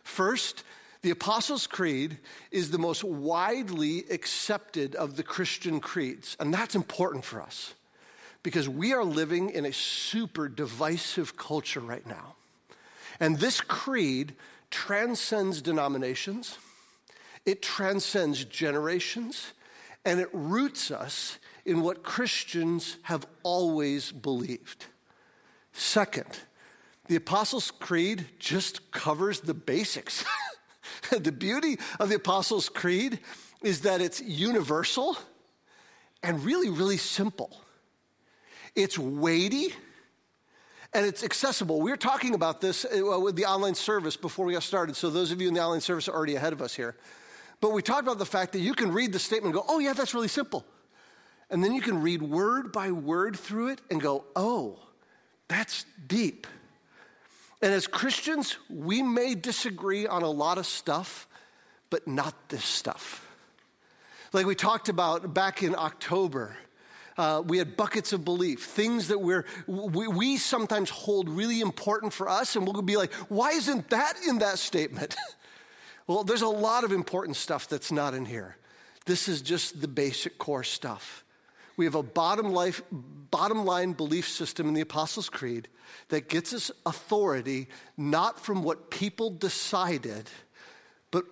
First, 0.04 0.62
The 1.02 1.10
Apostles' 1.10 1.66
Creed 1.66 2.18
is 2.52 2.70
the 2.70 2.78
most 2.78 3.02
widely 3.02 4.04
accepted 4.08 4.94
of 4.94 5.16
the 5.16 5.24
Christian 5.24 5.80
creeds, 5.80 6.36
and 6.38 6.54
that's 6.54 6.76
important 6.76 7.24
for 7.24 7.42
us 7.42 7.74
because 8.44 8.68
we 8.68 8.92
are 8.92 9.04
living 9.04 9.50
in 9.50 9.66
a 9.66 9.72
super 9.72 10.48
divisive 10.48 11.36
culture 11.36 11.80
right 11.80 12.06
now. 12.06 12.36
And 13.18 13.38
this 13.38 13.60
creed 13.60 14.34
transcends 14.70 15.60
denominations, 15.60 16.58
it 17.44 17.62
transcends 17.62 18.44
generations, 18.44 19.52
and 20.04 20.20
it 20.20 20.28
roots 20.32 20.90
us 20.90 21.38
in 21.64 21.82
what 21.82 22.04
Christians 22.04 22.96
have 23.02 23.26
always 23.42 24.12
believed. 24.12 24.86
Second, 25.72 26.38
the 27.08 27.16
Apostles' 27.16 27.72
Creed 27.72 28.26
just 28.38 28.92
covers 28.92 29.40
the 29.40 29.54
basics. 29.54 30.24
the 31.10 31.32
beauty 31.32 31.78
of 32.00 32.08
the 32.08 32.16
Apostles' 32.16 32.68
Creed 32.68 33.20
is 33.62 33.82
that 33.82 34.00
it's 34.00 34.20
universal 34.20 35.16
and 36.22 36.44
really, 36.44 36.68
really 36.68 36.96
simple. 36.96 37.60
It's 38.74 38.98
weighty 38.98 39.74
and 40.94 41.06
it's 41.06 41.24
accessible. 41.24 41.80
We 41.80 41.90
were 41.90 41.96
talking 41.96 42.34
about 42.34 42.60
this 42.60 42.84
uh, 42.84 43.18
with 43.18 43.36
the 43.36 43.46
online 43.46 43.74
service 43.74 44.16
before 44.16 44.46
we 44.46 44.52
got 44.52 44.62
started. 44.62 44.96
So, 44.96 45.10
those 45.10 45.32
of 45.32 45.40
you 45.40 45.48
in 45.48 45.54
the 45.54 45.62
online 45.62 45.80
service 45.80 46.08
are 46.08 46.14
already 46.14 46.34
ahead 46.34 46.52
of 46.52 46.60
us 46.60 46.74
here. 46.74 46.96
But 47.60 47.72
we 47.72 47.80
talked 47.80 48.02
about 48.02 48.18
the 48.18 48.26
fact 48.26 48.52
that 48.52 48.58
you 48.58 48.74
can 48.74 48.92
read 48.92 49.12
the 49.12 49.18
statement 49.18 49.54
and 49.54 49.62
go, 49.62 49.72
oh, 49.72 49.78
yeah, 49.78 49.92
that's 49.92 50.14
really 50.14 50.28
simple. 50.28 50.66
And 51.48 51.62
then 51.62 51.74
you 51.74 51.80
can 51.80 52.02
read 52.02 52.20
word 52.20 52.72
by 52.72 52.90
word 52.90 53.36
through 53.38 53.68
it 53.68 53.80
and 53.90 54.00
go, 54.00 54.24
oh, 54.34 54.80
that's 55.48 55.84
deep. 56.06 56.46
And 57.62 57.72
as 57.72 57.86
Christians, 57.86 58.58
we 58.68 59.02
may 59.02 59.36
disagree 59.36 60.06
on 60.06 60.22
a 60.22 60.30
lot 60.30 60.58
of 60.58 60.66
stuff, 60.66 61.28
but 61.90 62.08
not 62.08 62.34
this 62.48 62.64
stuff. 62.64 63.28
Like 64.32 64.46
we 64.46 64.56
talked 64.56 64.88
about 64.88 65.32
back 65.32 65.62
in 65.62 65.76
October, 65.76 66.56
uh, 67.16 67.42
we 67.46 67.58
had 67.58 67.76
buckets 67.76 68.12
of 68.12 68.24
belief, 68.24 68.64
things 68.64 69.08
that 69.08 69.20
we're, 69.20 69.44
we, 69.66 70.08
we 70.08 70.36
sometimes 70.38 70.90
hold 70.90 71.28
really 71.28 71.60
important 71.60 72.12
for 72.12 72.28
us, 72.28 72.56
and 72.56 72.66
we'll 72.66 72.82
be 72.82 72.96
like, 72.96 73.12
why 73.28 73.50
isn't 73.52 73.90
that 73.90 74.14
in 74.26 74.38
that 74.38 74.58
statement? 74.58 75.14
well, 76.06 76.24
there's 76.24 76.42
a 76.42 76.48
lot 76.48 76.82
of 76.82 76.90
important 76.90 77.36
stuff 77.36 77.68
that's 77.68 77.92
not 77.92 78.14
in 78.14 78.24
here. 78.24 78.56
This 79.04 79.28
is 79.28 79.42
just 79.42 79.80
the 79.80 79.88
basic 79.88 80.38
core 80.38 80.64
stuff. 80.64 81.24
We 81.76 81.84
have 81.84 81.94
a 81.94 82.02
bottom, 82.02 82.52
life, 82.52 82.82
bottom 82.90 83.64
line 83.64 83.92
belief 83.92 84.28
system 84.28 84.68
in 84.68 84.74
the 84.74 84.80
Apostles' 84.80 85.28
Creed 85.28 85.68
that 86.08 86.28
gets 86.28 86.52
us 86.52 86.70
authority 86.84 87.68
not 87.96 88.38
from 88.38 88.62
what 88.62 88.90
people 88.90 89.30
decided, 89.30 90.28
but 91.10 91.24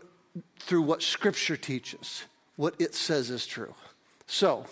through 0.59 0.83
what 0.83 1.03
Scripture 1.03 1.57
teaches, 1.57 2.25
what 2.57 2.75
it 2.79 2.95
says 2.95 3.31
is 3.31 3.47
true. 3.47 3.75
So, 4.27 4.67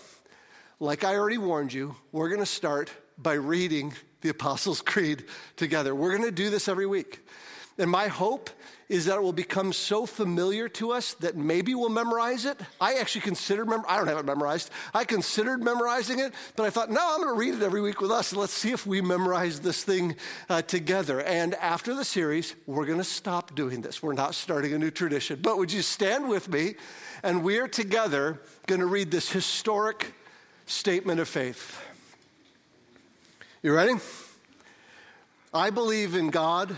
like 0.79 1.03
I 1.03 1.15
already 1.15 1.37
warned 1.37 1.73
you, 1.73 1.95
we're 2.11 2.29
going 2.29 2.39
to 2.39 2.45
start 2.45 2.91
by 3.17 3.33
reading 3.33 3.93
the 4.21 4.29
Apostles' 4.29 4.81
Creed 4.85 5.25
together. 5.55 5.93
We're 5.93 6.11
going 6.11 6.29
to 6.29 6.31
do 6.31 6.49
this 6.49 6.67
every 6.67 6.85
week. 6.85 7.19
And 7.79 7.89
my 7.89 8.09
hope 8.09 8.49
is 8.89 9.05
that 9.05 9.15
it 9.15 9.21
will 9.21 9.31
become 9.31 9.71
so 9.71 10.05
familiar 10.05 10.67
to 10.67 10.91
us 10.91 11.13
that 11.15 11.37
maybe 11.37 11.73
we'll 11.73 11.89
memorize 11.89 12.43
it. 12.43 12.59
I 12.81 12.95
actually 12.95 13.21
considered, 13.21 13.69
mem- 13.69 13.85
I 13.87 13.97
don't 13.97 14.07
have 14.07 14.17
it 14.17 14.25
memorized. 14.25 14.71
I 14.93 15.05
considered 15.05 15.63
memorizing 15.63 16.19
it, 16.19 16.33
but 16.55 16.65
I 16.65 16.71
thought, 16.71 16.89
no, 16.89 16.99
I'm 17.01 17.21
going 17.21 17.33
to 17.33 17.39
read 17.39 17.53
it 17.53 17.61
every 17.63 17.81
week 17.81 18.01
with 18.01 18.11
us. 18.11 18.33
Let's 18.33 18.51
see 18.51 18.71
if 18.71 18.85
we 18.85 18.99
memorize 18.99 19.59
this 19.61 19.83
thing 19.83 20.15
uh, 20.49 20.63
together. 20.63 21.21
And 21.21 21.55
after 21.55 21.93
the 21.95 22.03
series, 22.03 22.55
we're 22.65 22.85
going 22.85 22.97
to 22.97 23.03
stop 23.03 23.55
doing 23.55 23.81
this. 23.81 24.03
We're 24.03 24.13
not 24.13 24.35
starting 24.35 24.73
a 24.73 24.79
new 24.79 24.91
tradition. 24.91 25.39
But 25.41 25.57
would 25.57 25.71
you 25.71 25.81
stand 25.81 26.27
with 26.27 26.49
me? 26.49 26.75
And 27.23 27.43
we're 27.43 27.67
together 27.67 28.41
going 28.65 28.81
to 28.81 28.87
read 28.87 29.11
this 29.11 29.31
historic 29.31 30.13
statement 30.65 31.19
of 31.19 31.29
faith. 31.29 31.79
You 33.61 33.73
ready? 33.73 33.93
I 35.53 35.69
believe 35.69 36.15
in 36.15 36.29
God, 36.29 36.77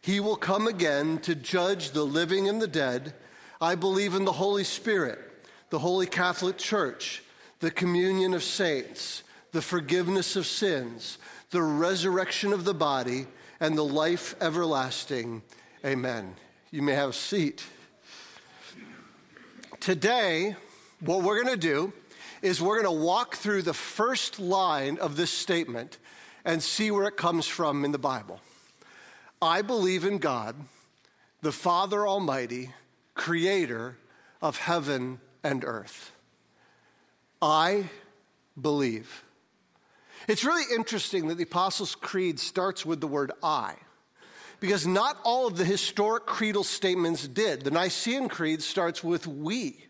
He 0.00 0.18
will 0.20 0.36
come 0.36 0.66
again 0.66 1.18
to 1.18 1.34
judge 1.34 1.90
the 1.90 2.04
living 2.04 2.48
and 2.48 2.60
the 2.60 2.66
dead. 2.66 3.14
I 3.60 3.74
believe 3.74 4.14
in 4.14 4.24
the 4.24 4.32
Holy 4.32 4.64
Spirit, 4.64 5.18
the 5.68 5.78
Holy 5.78 6.06
Catholic 6.06 6.56
Church, 6.56 7.22
the 7.60 7.70
communion 7.70 8.32
of 8.32 8.42
saints, 8.42 9.22
the 9.52 9.60
forgiveness 9.60 10.36
of 10.36 10.46
sins, 10.46 11.18
the 11.50 11.62
resurrection 11.62 12.52
of 12.52 12.64
the 12.64 12.72
body, 12.72 13.26
and 13.60 13.76
the 13.76 13.84
life 13.84 14.34
everlasting. 14.40 15.42
Amen. 15.84 16.34
You 16.70 16.80
may 16.82 16.94
have 16.94 17.10
a 17.10 17.12
seat. 17.12 17.62
Today, 19.80 20.56
what 21.00 21.22
we're 21.22 21.42
going 21.42 21.54
to 21.54 21.60
do 21.60 21.92
is 22.40 22.62
we're 22.62 22.82
going 22.82 22.96
to 22.96 23.04
walk 23.04 23.34
through 23.36 23.62
the 23.62 23.74
first 23.74 24.38
line 24.38 24.96
of 24.98 25.16
this 25.16 25.30
statement 25.30 25.98
and 26.44 26.62
see 26.62 26.90
where 26.90 27.06
it 27.06 27.16
comes 27.18 27.46
from 27.46 27.84
in 27.84 27.92
the 27.92 27.98
Bible. 27.98 28.40
I 29.42 29.62
believe 29.62 30.04
in 30.04 30.18
God, 30.18 30.54
the 31.40 31.52
Father 31.52 32.06
Almighty, 32.06 32.70
creator 33.14 33.96
of 34.42 34.58
heaven 34.58 35.20
and 35.42 35.64
earth. 35.64 36.12
I 37.40 37.88
believe. 38.60 39.24
It's 40.28 40.44
really 40.44 40.74
interesting 40.74 41.28
that 41.28 41.36
the 41.36 41.44
Apostles' 41.44 41.94
Creed 41.94 42.38
starts 42.38 42.84
with 42.84 43.00
the 43.00 43.06
word 43.06 43.32
I, 43.42 43.76
because 44.60 44.86
not 44.86 45.16
all 45.24 45.46
of 45.46 45.56
the 45.56 45.64
historic 45.64 46.26
creedal 46.26 46.64
statements 46.64 47.26
did. 47.26 47.62
The 47.62 47.70
Nicene 47.70 48.28
Creed 48.28 48.62
starts 48.62 49.02
with 49.02 49.26
we. 49.26 49.86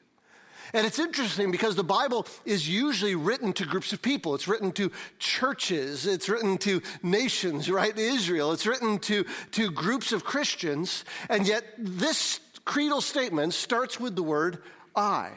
And 0.72 0.86
it's 0.86 0.98
interesting 0.98 1.50
because 1.50 1.76
the 1.76 1.84
Bible 1.84 2.26
is 2.44 2.68
usually 2.68 3.14
written 3.14 3.52
to 3.54 3.64
groups 3.64 3.92
of 3.92 4.02
people. 4.02 4.34
It's 4.34 4.48
written 4.48 4.72
to 4.72 4.90
churches, 5.18 6.06
it's 6.06 6.28
written 6.28 6.58
to 6.58 6.82
nations, 7.02 7.70
right? 7.70 7.96
Israel, 7.96 8.52
it's 8.52 8.66
written 8.66 8.98
to, 9.00 9.24
to 9.52 9.70
groups 9.70 10.12
of 10.12 10.24
Christians. 10.24 11.04
And 11.28 11.46
yet, 11.46 11.64
this 11.78 12.40
creedal 12.64 13.00
statement 13.00 13.54
starts 13.54 13.98
with 13.98 14.14
the 14.14 14.22
word 14.22 14.62
I. 14.94 15.30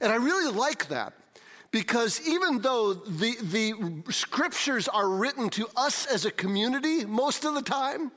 And 0.00 0.12
I 0.12 0.16
really 0.16 0.52
like 0.52 0.88
that 0.88 1.14
because 1.70 2.20
even 2.26 2.60
though 2.60 2.94
the, 2.94 3.36
the 3.42 4.12
scriptures 4.12 4.86
are 4.88 5.08
written 5.08 5.48
to 5.50 5.66
us 5.76 6.06
as 6.06 6.24
a 6.24 6.30
community 6.30 7.04
most 7.04 7.44
of 7.44 7.54
the 7.54 7.62
time, 7.62 8.12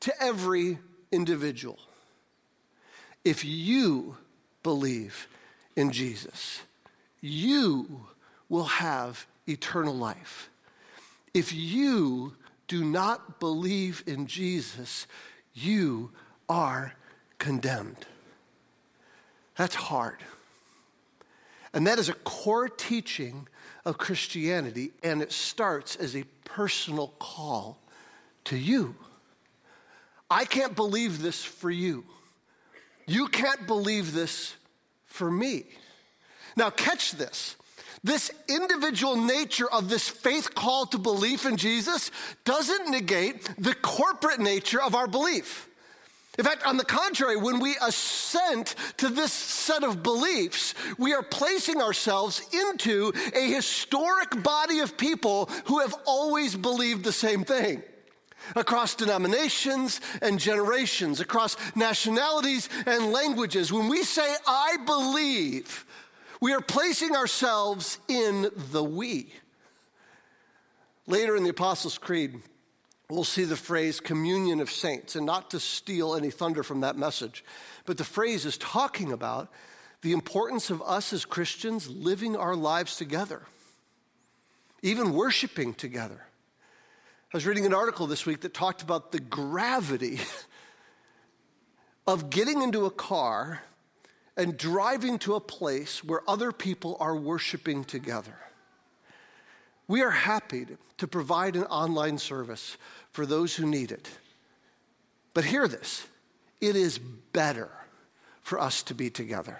to 0.00 0.22
every 0.22 0.78
individual. 1.10 1.78
If 3.24 3.44
you 3.44 4.16
believe 4.62 5.28
in 5.76 5.90
Jesus, 5.92 6.60
you 7.20 8.06
will 8.48 8.64
have 8.64 9.26
eternal 9.48 9.94
life. 9.94 10.50
If 11.32 11.52
you 11.52 12.34
do 12.68 12.84
not 12.84 13.40
believe 13.40 14.02
in 14.06 14.26
Jesus, 14.26 15.06
you 15.54 16.10
are 16.48 16.94
condemned. 17.38 18.06
That's 19.56 19.74
hard. 19.74 20.18
And 21.72 21.86
that 21.86 21.98
is 21.98 22.08
a 22.08 22.14
core 22.14 22.68
teaching 22.68 23.48
of 23.84 23.98
Christianity, 23.98 24.92
and 25.02 25.20
it 25.20 25.32
starts 25.32 25.96
as 25.96 26.14
a 26.14 26.24
personal 26.44 27.08
call 27.18 27.78
to 28.44 28.56
you. 28.56 28.94
I 30.30 30.44
can't 30.44 30.74
believe 30.74 31.20
this 31.20 31.44
for 31.44 31.70
you. 31.70 32.04
You 33.06 33.28
can't 33.28 33.66
believe 33.66 34.12
this 34.12 34.54
for 35.06 35.30
me. 35.30 35.64
Now, 36.56 36.70
catch 36.70 37.12
this. 37.12 37.56
This 38.02 38.30
individual 38.48 39.16
nature 39.16 39.70
of 39.70 39.88
this 39.88 40.08
faith 40.08 40.54
call 40.54 40.86
to 40.86 40.98
belief 40.98 41.46
in 41.46 41.56
Jesus 41.56 42.10
doesn't 42.44 42.90
negate 42.90 43.48
the 43.58 43.74
corporate 43.74 44.40
nature 44.40 44.80
of 44.80 44.94
our 44.94 45.06
belief. 45.06 45.68
In 46.36 46.44
fact, 46.44 46.66
on 46.66 46.76
the 46.76 46.84
contrary, 46.84 47.36
when 47.36 47.60
we 47.60 47.76
assent 47.80 48.74
to 48.96 49.08
this 49.08 49.32
set 49.32 49.84
of 49.84 50.02
beliefs, 50.02 50.74
we 50.98 51.14
are 51.14 51.22
placing 51.22 51.80
ourselves 51.80 52.42
into 52.52 53.12
a 53.34 53.40
historic 53.40 54.42
body 54.42 54.80
of 54.80 54.96
people 54.96 55.48
who 55.66 55.78
have 55.78 55.94
always 56.06 56.56
believed 56.56 57.04
the 57.04 57.12
same 57.12 57.44
thing. 57.44 57.82
Across 58.56 58.96
denominations 58.96 60.00
and 60.20 60.38
generations, 60.38 61.20
across 61.20 61.56
nationalities 61.74 62.68
and 62.86 63.12
languages. 63.12 63.72
When 63.72 63.88
we 63.88 64.02
say, 64.02 64.34
I 64.46 64.76
believe, 64.84 65.84
we 66.40 66.52
are 66.52 66.60
placing 66.60 67.16
ourselves 67.16 67.98
in 68.08 68.50
the 68.70 68.84
we. 68.84 69.32
Later 71.06 71.36
in 71.36 71.42
the 71.42 71.50
Apostles' 71.50 71.98
Creed, 71.98 72.40
we'll 73.10 73.24
see 73.24 73.44
the 73.44 73.56
phrase 73.56 74.00
communion 74.00 74.60
of 74.60 74.70
saints, 74.70 75.16
and 75.16 75.26
not 75.26 75.50
to 75.50 75.60
steal 75.60 76.14
any 76.14 76.30
thunder 76.30 76.62
from 76.62 76.80
that 76.80 76.96
message, 76.96 77.44
but 77.84 77.98
the 77.98 78.04
phrase 78.04 78.46
is 78.46 78.56
talking 78.58 79.12
about 79.12 79.50
the 80.00 80.12
importance 80.12 80.70
of 80.70 80.82
us 80.82 81.12
as 81.12 81.24
Christians 81.24 81.88
living 81.88 82.36
our 82.36 82.54
lives 82.54 82.96
together, 82.96 83.42
even 84.82 85.14
worshiping 85.14 85.72
together. 85.72 86.26
I 87.34 87.36
was 87.36 87.46
reading 87.46 87.66
an 87.66 87.74
article 87.74 88.06
this 88.06 88.26
week 88.26 88.42
that 88.42 88.54
talked 88.54 88.80
about 88.80 89.10
the 89.10 89.18
gravity 89.18 90.20
of 92.06 92.30
getting 92.30 92.62
into 92.62 92.86
a 92.86 92.92
car 92.92 93.60
and 94.36 94.56
driving 94.56 95.18
to 95.18 95.34
a 95.34 95.40
place 95.40 96.04
where 96.04 96.22
other 96.30 96.52
people 96.52 96.96
are 97.00 97.16
worshiping 97.16 97.82
together. 97.82 98.36
We 99.88 100.00
are 100.02 100.12
happy 100.12 100.64
to 100.96 101.08
provide 101.08 101.56
an 101.56 101.64
online 101.64 102.18
service 102.18 102.76
for 103.10 103.26
those 103.26 103.56
who 103.56 103.66
need 103.66 103.90
it. 103.90 104.08
But 105.32 105.44
hear 105.44 105.66
this 105.66 106.06
it 106.60 106.76
is 106.76 106.98
better 106.98 107.72
for 108.42 108.60
us 108.60 108.84
to 108.84 108.94
be 108.94 109.10
together. 109.10 109.58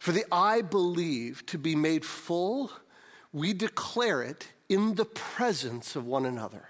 For 0.00 0.10
the 0.10 0.24
I 0.32 0.62
believe 0.62 1.46
to 1.46 1.58
be 1.58 1.76
made 1.76 2.04
full, 2.04 2.72
we 3.32 3.52
declare 3.52 4.20
it 4.20 4.48
in 4.68 4.94
the 4.94 5.04
presence 5.04 5.96
of 5.96 6.06
one 6.06 6.26
another. 6.26 6.68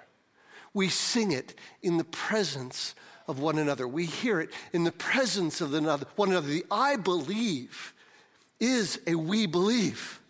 We 0.72 0.88
sing 0.88 1.32
it 1.32 1.54
in 1.82 1.98
the 1.98 2.04
presence 2.04 2.94
of 3.28 3.38
one 3.38 3.58
another. 3.58 3.86
We 3.86 4.06
hear 4.06 4.40
it 4.40 4.50
in 4.72 4.84
the 4.84 4.92
presence 4.92 5.60
of 5.60 5.72
one 6.16 6.30
another. 6.30 6.48
The 6.48 6.66
I 6.70 6.96
believe 6.96 7.94
is 8.60 9.00
a 9.06 9.14
we 9.14 9.46
believe. 9.46 10.20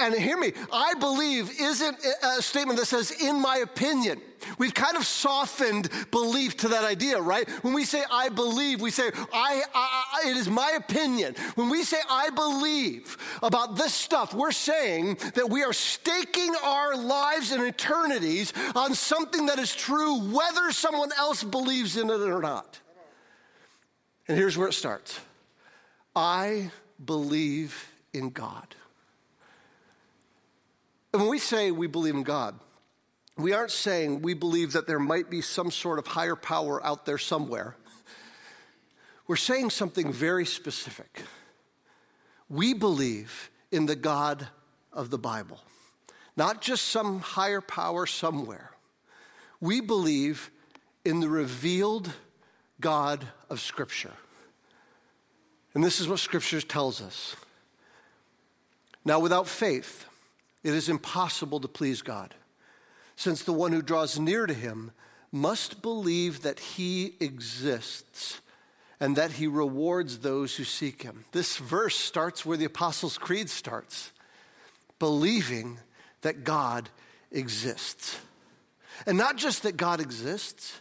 And 0.00 0.14
hear 0.14 0.36
me, 0.36 0.52
I 0.72 0.94
believe 0.94 1.50
isn't 1.60 1.98
a 2.22 2.42
statement 2.42 2.78
that 2.78 2.86
says, 2.86 3.10
in 3.10 3.40
my 3.40 3.58
opinion. 3.58 4.20
We've 4.58 4.74
kind 4.74 4.96
of 4.96 5.04
softened 5.04 5.90
belief 6.10 6.58
to 6.58 6.68
that 6.68 6.84
idea, 6.84 7.20
right? 7.20 7.48
When 7.64 7.74
we 7.74 7.84
say 7.84 8.04
I 8.10 8.28
believe, 8.28 8.80
we 8.80 8.90
say, 8.90 9.10
I, 9.32 9.62
I, 9.74 10.28
it 10.28 10.36
is 10.36 10.48
my 10.48 10.74
opinion. 10.76 11.34
When 11.56 11.68
we 11.68 11.82
say 11.82 11.98
I 12.08 12.30
believe 12.30 13.16
about 13.42 13.76
this 13.76 13.92
stuff, 13.92 14.32
we're 14.34 14.52
saying 14.52 15.18
that 15.34 15.50
we 15.50 15.64
are 15.64 15.72
staking 15.72 16.54
our 16.62 16.96
lives 16.96 17.50
and 17.50 17.64
eternities 17.64 18.52
on 18.74 18.94
something 18.94 19.46
that 19.46 19.58
is 19.58 19.74
true, 19.74 20.20
whether 20.30 20.70
someone 20.70 21.10
else 21.18 21.42
believes 21.42 21.96
in 21.96 22.08
it 22.08 22.20
or 22.20 22.40
not. 22.40 22.78
And 24.28 24.36
here's 24.36 24.56
where 24.56 24.68
it 24.68 24.74
starts 24.74 25.18
I 26.14 26.70
believe 27.04 27.90
in 28.12 28.30
God. 28.30 28.74
And 31.12 31.22
when 31.22 31.30
we 31.30 31.38
say 31.38 31.70
we 31.70 31.86
believe 31.86 32.14
in 32.14 32.22
God, 32.22 32.58
we 33.36 33.52
aren't 33.52 33.70
saying 33.70 34.22
we 34.22 34.34
believe 34.34 34.72
that 34.72 34.86
there 34.86 34.98
might 34.98 35.30
be 35.30 35.40
some 35.40 35.70
sort 35.70 35.98
of 35.98 36.06
higher 36.08 36.36
power 36.36 36.84
out 36.84 37.06
there 37.06 37.18
somewhere. 37.18 37.76
We're 39.26 39.36
saying 39.36 39.70
something 39.70 40.12
very 40.12 40.44
specific. 40.44 41.22
We 42.48 42.74
believe 42.74 43.50
in 43.70 43.86
the 43.86 43.94
God 43.94 44.48
of 44.92 45.10
the 45.10 45.18
Bible, 45.18 45.60
not 46.36 46.60
just 46.60 46.86
some 46.86 47.20
higher 47.20 47.60
power 47.60 48.06
somewhere. 48.06 48.70
We 49.60 49.80
believe 49.80 50.50
in 51.04 51.20
the 51.20 51.28
revealed 51.28 52.12
God 52.80 53.26
of 53.50 53.60
Scripture. 53.60 54.14
And 55.74 55.84
this 55.84 56.00
is 56.00 56.08
what 56.08 56.18
Scripture 56.18 56.60
tells 56.60 57.00
us. 57.00 57.36
Now, 59.04 59.20
without 59.20 59.46
faith, 59.46 60.06
it 60.68 60.76
is 60.76 60.88
impossible 60.88 61.60
to 61.60 61.68
please 61.68 62.02
God, 62.02 62.34
since 63.16 63.42
the 63.42 63.52
one 63.52 63.72
who 63.72 63.82
draws 63.82 64.18
near 64.18 64.46
to 64.46 64.54
him 64.54 64.92
must 65.32 65.82
believe 65.82 66.42
that 66.42 66.60
he 66.60 67.14
exists 67.20 68.40
and 69.00 69.16
that 69.16 69.32
he 69.32 69.46
rewards 69.46 70.18
those 70.18 70.56
who 70.56 70.64
seek 70.64 71.02
him. 71.02 71.24
This 71.32 71.56
verse 71.56 71.96
starts 71.96 72.44
where 72.44 72.56
the 72.56 72.64
Apostles' 72.64 73.18
Creed 73.18 73.48
starts 73.48 74.12
believing 74.98 75.78
that 76.22 76.44
God 76.44 76.88
exists. 77.30 78.18
And 79.06 79.16
not 79.16 79.36
just 79.36 79.62
that 79.62 79.76
God 79.76 80.00
exists, 80.00 80.80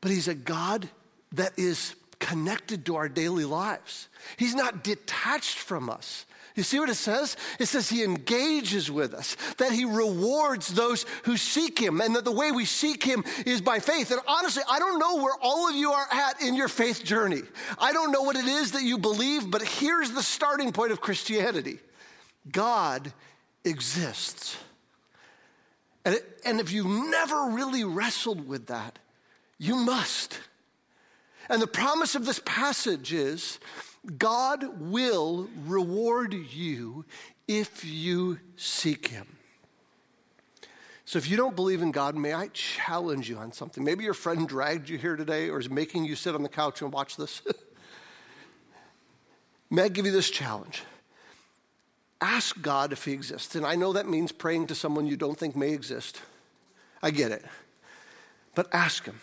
but 0.00 0.10
he's 0.10 0.28
a 0.28 0.34
God 0.34 0.88
that 1.32 1.58
is 1.58 1.94
connected 2.18 2.86
to 2.86 2.96
our 2.96 3.08
daily 3.08 3.44
lives. 3.44 4.08
He's 4.36 4.54
not 4.54 4.84
detached 4.84 5.58
from 5.58 5.90
us. 5.90 6.24
You 6.54 6.62
see 6.62 6.78
what 6.78 6.90
it 6.90 6.96
says? 6.96 7.36
It 7.58 7.66
says 7.66 7.88
he 7.88 8.04
engages 8.04 8.90
with 8.90 9.14
us, 9.14 9.36
that 9.56 9.72
he 9.72 9.84
rewards 9.84 10.68
those 10.68 11.06
who 11.24 11.36
seek 11.36 11.78
him, 11.78 12.00
and 12.00 12.14
that 12.14 12.24
the 12.24 12.32
way 12.32 12.52
we 12.52 12.64
seek 12.64 13.02
him 13.02 13.24
is 13.46 13.60
by 13.60 13.78
faith. 13.78 14.10
And 14.10 14.20
honestly, 14.26 14.62
I 14.68 14.78
don't 14.78 14.98
know 14.98 15.16
where 15.16 15.34
all 15.40 15.68
of 15.68 15.74
you 15.74 15.92
are 15.92 16.06
at 16.10 16.42
in 16.42 16.54
your 16.54 16.68
faith 16.68 17.04
journey. 17.04 17.42
I 17.78 17.92
don't 17.92 18.12
know 18.12 18.22
what 18.22 18.36
it 18.36 18.44
is 18.44 18.72
that 18.72 18.82
you 18.82 18.98
believe, 18.98 19.50
but 19.50 19.62
here's 19.62 20.10
the 20.10 20.22
starting 20.22 20.72
point 20.72 20.92
of 20.92 21.00
Christianity 21.00 21.78
God 22.50 23.12
exists. 23.64 24.56
And, 26.04 26.16
it, 26.16 26.40
and 26.44 26.60
if 26.60 26.72
you've 26.72 26.86
never 26.86 27.50
really 27.50 27.84
wrestled 27.84 28.46
with 28.48 28.66
that, 28.66 28.98
you 29.58 29.76
must. 29.76 30.40
And 31.48 31.62
the 31.62 31.66
promise 31.66 32.14
of 32.14 32.26
this 32.26 32.40
passage 32.44 33.12
is 33.12 33.58
God 34.18 34.80
will 34.80 35.48
reward 35.66 36.34
you 36.34 37.04
if 37.46 37.84
you 37.84 38.38
seek 38.56 39.08
Him. 39.08 39.26
So 41.04 41.18
if 41.18 41.28
you 41.28 41.36
don't 41.36 41.54
believe 41.54 41.82
in 41.82 41.92
God, 41.92 42.16
may 42.16 42.32
I 42.32 42.48
challenge 42.48 43.28
you 43.28 43.36
on 43.36 43.52
something? 43.52 43.84
Maybe 43.84 44.02
your 44.02 44.14
friend 44.14 44.48
dragged 44.48 44.88
you 44.88 44.98
here 44.98 45.14
today 45.14 45.50
or 45.50 45.60
is 45.60 45.68
making 45.68 46.04
you 46.04 46.16
sit 46.16 46.34
on 46.34 46.42
the 46.42 46.48
couch 46.48 46.80
and 46.80 46.92
watch 46.92 47.16
this. 47.16 47.42
may 49.70 49.82
I 49.82 49.88
give 49.88 50.06
you 50.06 50.12
this 50.12 50.30
challenge? 50.30 50.82
Ask 52.20 52.60
God 52.62 52.92
if 52.92 53.04
He 53.04 53.12
exists. 53.12 53.54
And 53.54 53.66
I 53.66 53.74
know 53.74 53.92
that 53.92 54.08
means 54.08 54.32
praying 54.32 54.68
to 54.68 54.74
someone 54.74 55.06
you 55.06 55.16
don't 55.16 55.38
think 55.38 55.54
may 55.54 55.72
exist. 55.72 56.20
I 57.02 57.10
get 57.10 57.30
it. 57.30 57.44
But 58.54 58.68
ask 58.72 59.04
Him 59.04 59.20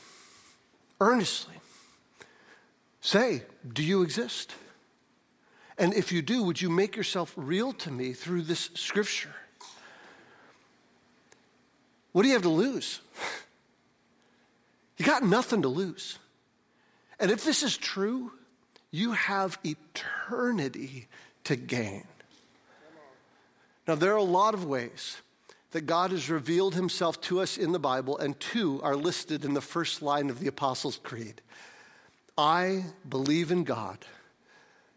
earnestly. 1.02 1.56
Say, 3.02 3.44
Do 3.74 3.84
you 3.84 4.04
exist? 4.04 4.54
And 5.80 5.94
if 5.94 6.12
you 6.12 6.22
do, 6.22 6.44
would 6.44 6.62
you 6.62 6.70
make 6.70 6.98
yourself 6.98 7.34
real 7.38 7.72
to 7.74 7.90
me 7.90 8.12
through 8.12 8.42
this 8.42 8.70
scripture? 8.74 9.34
What 12.12 12.24
do 12.24 12.28
you 12.28 12.34
have 12.34 12.44
to 12.44 12.50
lose? 12.50 13.00
You 14.98 15.06
got 15.06 15.24
nothing 15.24 15.62
to 15.62 15.70
lose. 15.70 16.20
And 17.18 17.32
if 17.32 17.46
this 17.46 17.64
is 17.64 17.78
true, 17.78 18.34
you 18.92 19.14
have 19.14 19.58
eternity 19.64 21.08
to 21.46 21.56
gain. 21.56 22.04
Now, 23.88 23.96
there 23.96 24.12
are 24.14 24.18
a 24.18 24.24
lot 24.24 24.54
of 24.54 24.66
ways 24.66 25.18
that 25.72 25.82
God 25.82 26.12
has 26.12 26.30
revealed 26.30 26.76
himself 26.76 27.22
to 27.22 27.40
us 27.40 27.58
in 27.58 27.72
the 27.72 27.80
Bible, 27.80 28.18
and 28.18 28.38
two 28.40 28.82
are 28.84 28.96
listed 28.96 29.46
in 29.46 29.54
the 29.54 29.62
first 29.62 30.02
line 30.02 30.30
of 30.30 30.40
the 30.40 30.48
Apostles' 30.48 31.00
Creed. 31.02 31.42
I 32.38 32.86
believe 33.08 33.50
in 33.50 33.64
God, 33.64 34.00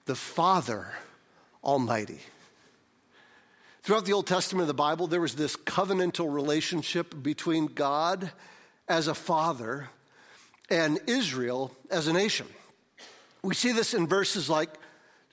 the 0.05 0.15
Father 0.15 0.89
Almighty. 1.63 2.21
Throughout 3.83 4.05
the 4.05 4.13
Old 4.13 4.27
Testament 4.27 4.63
of 4.63 4.69
the 4.69 4.75
Bible, 4.75 5.07
there 5.07 5.21
was 5.21 5.35
this 5.35 5.57
covenantal 5.57 6.33
relationship 6.33 7.21
between 7.23 7.67
God 7.67 8.31
as 8.89 9.09
a 9.09 9.15
father 9.15 9.89
and 10.71 10.99
Israel 11.07 11.73
as 11.91 12.07
a 12.07 12.13
nation. 12.13 12.47
We 13.43 13.55
see 13.55 13.73
this 13.73 13.95
in 13.95 14.07
verses 14.07 14.49
like 14.49 14.71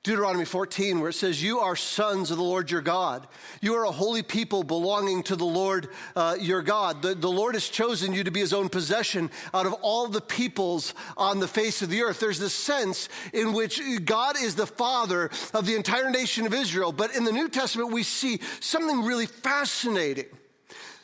Deuteronomy 0.04 0.46
14, 0.46 1.02
where 1.02 1.10
it 1.10 1.14
says, 1.14 1.44
You 1.44 1.60
are 1.60 1.76
sons 1.76 2.32
of 2.32 2.38
the 2.38 2.44
Lord 2.44 2.72
your 2.72 2.80
God. 2.80 3.28
You 3.62 3.76
are 3.76 3.84
a 3.84 3.92
holy 3.92 4.24
people 4.24 4.64
belonging 4.64 5.24
to 5.24 5.36
the 5.36 5.46
Lord 5.46 5.90
uh, 6.16 6.38
your 6.40 6.62
God. 6.62 7.02
The, 7.02 7.16
the 7.16 7.30
Lord 7.30 7.56
has 7.56 7.68
chosen 7.68 8.14
you 8.14 8.24
to 8.24 8.32
be 8.32 8.40
his 8.40 8.54
own 8.54 8.70
possession 8.70 9.30
out 9.54 9.66
of 9.66 9.74
all 9.82 10.08
the 10.08 10.22
peoples 10.22 10.94
on 11.18 11.40
the 11.40 11.50
face 11.50 11.82
of 11.82 11.90
the 11.90 12.02
earth. 12.02 12.22
There's 12.22 12.40
this 12.40 12.54
sense 12.54 13.10
in 13.34 13.52
which 13.52 13.82
God 14.06 14.38
is 14.42 14.56
the 14.56 14.66
father 14.66 15.32
of 15.54 15.66
the 15.66 15.76
entire 15.76 16.10
nation 16.10 16.46
of 16.46 16.54
Israel. 16.54 16.94
But 16.94 17.14
in 17.14 17.26
the 17.26 17.34
New 17.34 17.50
Testament, 17.50 17.92
we 17.92 18.04
see 18.04 18.40
something 18.62 19.04
really 19.04 19.26
fascinating. 19.26 20.28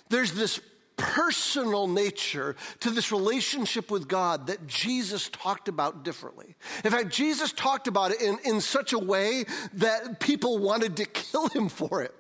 There's 0.08 0.32
this 0.32 0.62
personal 0.98 1.88
nature 1.88 2.56
to 2.80 2.90
this 2.90 3.12
relationship 3.12 3.92
with 3.92 4.08
God 4.08 4.48
that 4.48 4.68
Jesus 4.68 5.30
talked 5.30 5.68
about 5.68 6.04
differently. 6.04 6.56
In 6.84 6.92
fact, 6.92 7.10
Jesus 7.10 7.52
talked 7.52 7.88
about 7.88 8.12
it 8.12 8.22
in, 8.22 8.38
in 8.44 8.62
such 8.62 8.94
a 8.94 9.00
way 9.00 9.46
that 9.74 10.20
people 10.20 10.58
wanted 10.58 10.98
to 10.98 11.06
kill 11.32 11.48
him 11.50 11.70
for 11.70 12.02
it. 12.02 12.14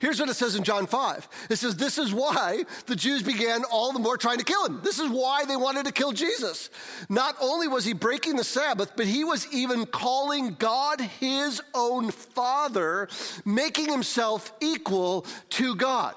Here's 0.00 0.20
what 0.20 0.28
it 0.28 0.34
says 0.34 0.54
in 0.54 0.64
John 0.64 0.86
5. 0.86 1.28
It 1.50 1.56
says, 1.56 1.76
This 1.76 1.98
is 1.98 2.12
why 2.12 2.64
the 2.86 2.96
Jews 2.96 3.22
began 3.22 3.64
all 3.64 3.92
the 3.92 3.98
more 3.98 4.16
trying 4.16 4.38
to 4.38 4.44
kill 4.44 4.66
him. 4.66 4.80
This 4.82 4.98
is 4.98 5.10
why 5.10 5.44
they 5.44 5.56
wanted 5.56 5.86
to 5.86 5.92
kill 5.92 6.12
Jesus. 6.12 6.70
Not 7.08 7.36
only 7.40 7.68
was 7.68 7.84
he 7.84 7.94
breaking 7.94 8.36
the 8.36 8.44
Sabbath, 8.44 8.92
but 8.96 9.06
he 9.06 9.24
was 9.24 9.46
even 9.52 9.86
calling 9.86 10.54
God 10.54 11.00
his 11.00 11.62
own 11.74 12.10
Father, 12.10 13.08
making 13.44 13.90
himself 13.90 14.52
equal 14.60 15.26
to 15.50 15.74
God. 15.74 16.14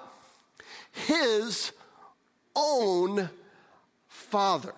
His 0.91 1.71
own 2.55 3.29
Father. 4.07 4.73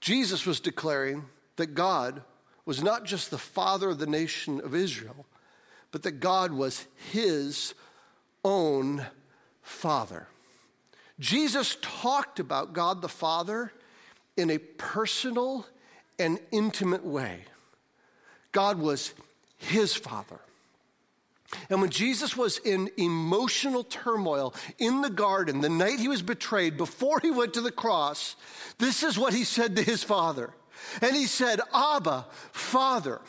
Jesus 0.00 0.46
was 0.46 0.60
declaring 0.60 1.24
that 1.56 1.74
God 1.74 2.22
was 2.64 2.82
not 2.82 3.04
just 3.04 3.30
the 3.30 3.38
Father 3.38 3.90
of 3.90 3.98
the 3.98 4.06
nation 4.06 4.60
of 4.60 4.74
Israel, 4.74 5.26
but 5.90 6.02
that 6.02 6.20
God 6.20 6.52
was 6.52 6.86
his 7.12 7.74
own 8.44 9.06
Father. 9.62 10.26
Jesus 11.18 11.76
talked 11.80 12.38
about 12.38 12.72
God 12.72 13.02
the 13.02 13.08
Father 13.08 13.72
in 14.36 14.50
a 14.50 14.58
personal 14.58 15.66
and 16.18 16.38
intimate 16.52 17.04
way. 17.04 17.44
God 18.52 18.78
was 18.78 19.14
his 19.56 19.94
Father. 19.94 20.40
And 21.70 21.80
when 21.80 21.90
Jesus 21.90 22.36
was 22.36 22.58
in 22.58 22.90
emotional 22.96 23.84
turmoil 23.84 24.54
in 24.78 25.00
the 25.00 25.10
garden, 25.10 25.60
the 25.60 25.68
night 25.68 25.98
he 25.98 26.08
was 26.08 26.22
betrayed, 26.22 26.76
before 26.76 27.20
he 27.20 27.30
went 27.30 27.54
to 27.54 27.60
the 27.60 27.72
cross, 27.72 28.36
this 28.78 29.02
is 29.02 29.18
what 29.18 29.32
he 29.32 29.44
said 29.44 29.76
to 29.76 29.82
his 29.82 30.02
father. 30.02 30.52
And 31.00 31.16
he 31.16 31.26
said, 31.26 31.60
Abba, 31.74 32.26
Father, 32.52 33.20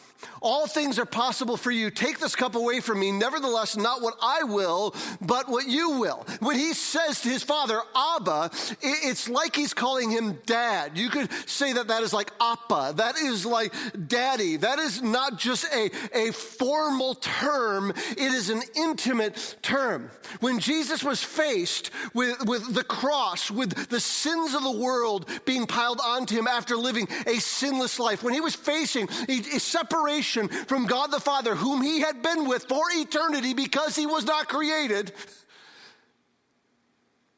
all 0.41 0.67
things 0.67 0.99
are 0.99 1.05
possible 1.05 1.57
for 1.57 1.71
you. 1.71 1.89
Take 1.89 2.19
this 2.19 2.35
cup 2.35 2.55
away 2.55 2.79
from 2.79 2.99
me. 2.99 3.11
Nevertheless, 3.11 3.77
not 3.77 4.01
what 4.01 4.15
I 4.21 4.43
will, 4.43 4.95
but 5.21 5.49
what 5.49 5.67
you 5.67 5.99
will. 5.99 6.25
When 6.39 6.57
he 6.57 6.73
says 6.73 7.21
to 7.21 7.29
his 7.29 7.43
father, 7.43 7.81
Abba, 7.95 8.51
it's 8.81 9.29
like 9.29 9.55
he's 9.55 9.73
calling 9.73 10.09
him 10.09 10.39
dad. 10.45 10.97
You 10.97 11.09
could 11.09 11.29
say 11.47 11.73
that 11.73 11.87
that 11.87 12.03
is 12.03 12.13
like 12.13 12.31
Appa. 12.39 12.93
That 12.97 13.17
is 13.17 13.45
like 13.45 13.73
daddy. 14.07 14.57
That 14.57 14.79
is 14.79 15.01
not 15.01 15.37
just 15.37 15.65
a, 15.73 15.89
a 16.13 16.31
formal 16.31 17.15
term. 17.15 17.91
It 17.91 18.19
is 18.19 18.49
an 18.49 18.61
intimate 18.75 19.57
term. 19.61 20.09
When 20.39 20.59
Jesus 20.59 21.03
was 21.03 21.23
faced 21.23 21.91
with, 22.13 22.45
with 22.45 22.73
the 22.73 22.83
cross, 22.83 23.51
with 23.51 23.89
the 23.89 23.99
sins 23.99 24.53
of 24.53 24.63
the 24.63 24.71
world 24.71 25.29
being 25.45 25.65
piled 25.65 25.99
onto 26.03 26.35
him 26.35 26.47
after 26.47 26.75
living 26.75 27.07
a 27.27 27.39
sinless 27.39 27.99
life, 27.99 28.23
when 28.23 28.33
he 28.33 28.41
was 28.41 28.55
facing 28.55 29.07
a, 29.27 29.33
a 29.55 29.59
separation 29.59 30.08
separation 30.09 30.47
from 30.65 30.85
God 30.85 31.11
the 31.11 31.19
Father, 31.19 31.55
whom 31.55 31.81
he 31.81 32.01
had 32.01 32.21
been 32.21 32.47
with 32.47 32.65
for 32.65 32.83
eternity 32.91 33.53
because 33.53 33.95
he 33.95 34.05
was 34.05 34.25
not 34.25 34.47
created, 34.47 35.11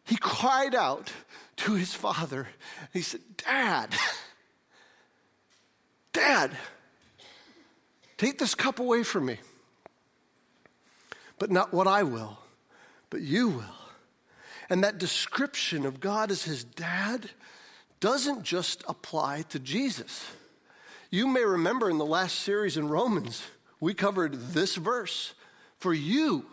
he 0.05 0.15
cried 0.17 0.75
out 0.75 1.11
to 1.57 1.73
his 1.73 1.93
father. 1.93 2.47
He 2.93 3.01
said, 3.01 3.21
Dad, 3.37 3.93
Dad, 6.13 6.51
take 8.17 8.37
this 8.37 8.55
cup 8.55 8.79
away 8.79 9.03
from 9.03 9.25
me. 9.25 9.37
But 11.39 11.51
not 11.51 11.73
what 11.73 11.87
I 11.87 12.03
will, 12.03 12.37
but 13.09 13.21
you 13.21 13.49
will. 13.49 13.75
And 14.69 14.83
that 14.83 14.97
description 14.97 15.85
of 15.85 15.99
God 15.99 16.31
as 16.31 16.43
his 16.43 16.63
dad 16.63 17.31
doesn't 17.99 18.43
just 18.43 18.83
apply 18.87 19.43
to 19.49 19.59
Jesus. 19.59 20.25
You 21.11 21.27
may 21.27 21.43
remember 21.43 21.89
in 21.89 21.97
the 21.97 22.05
last 22.05 22.39
series 22.39 22.77
in 22.77 22.87
Romans, 22.87 23.43
we 23.81 23.93
covered 23.93 24.53
this 24.53 24.77
verse. 24.77 25.33
For 25.77 25.93
you 25.93 26.45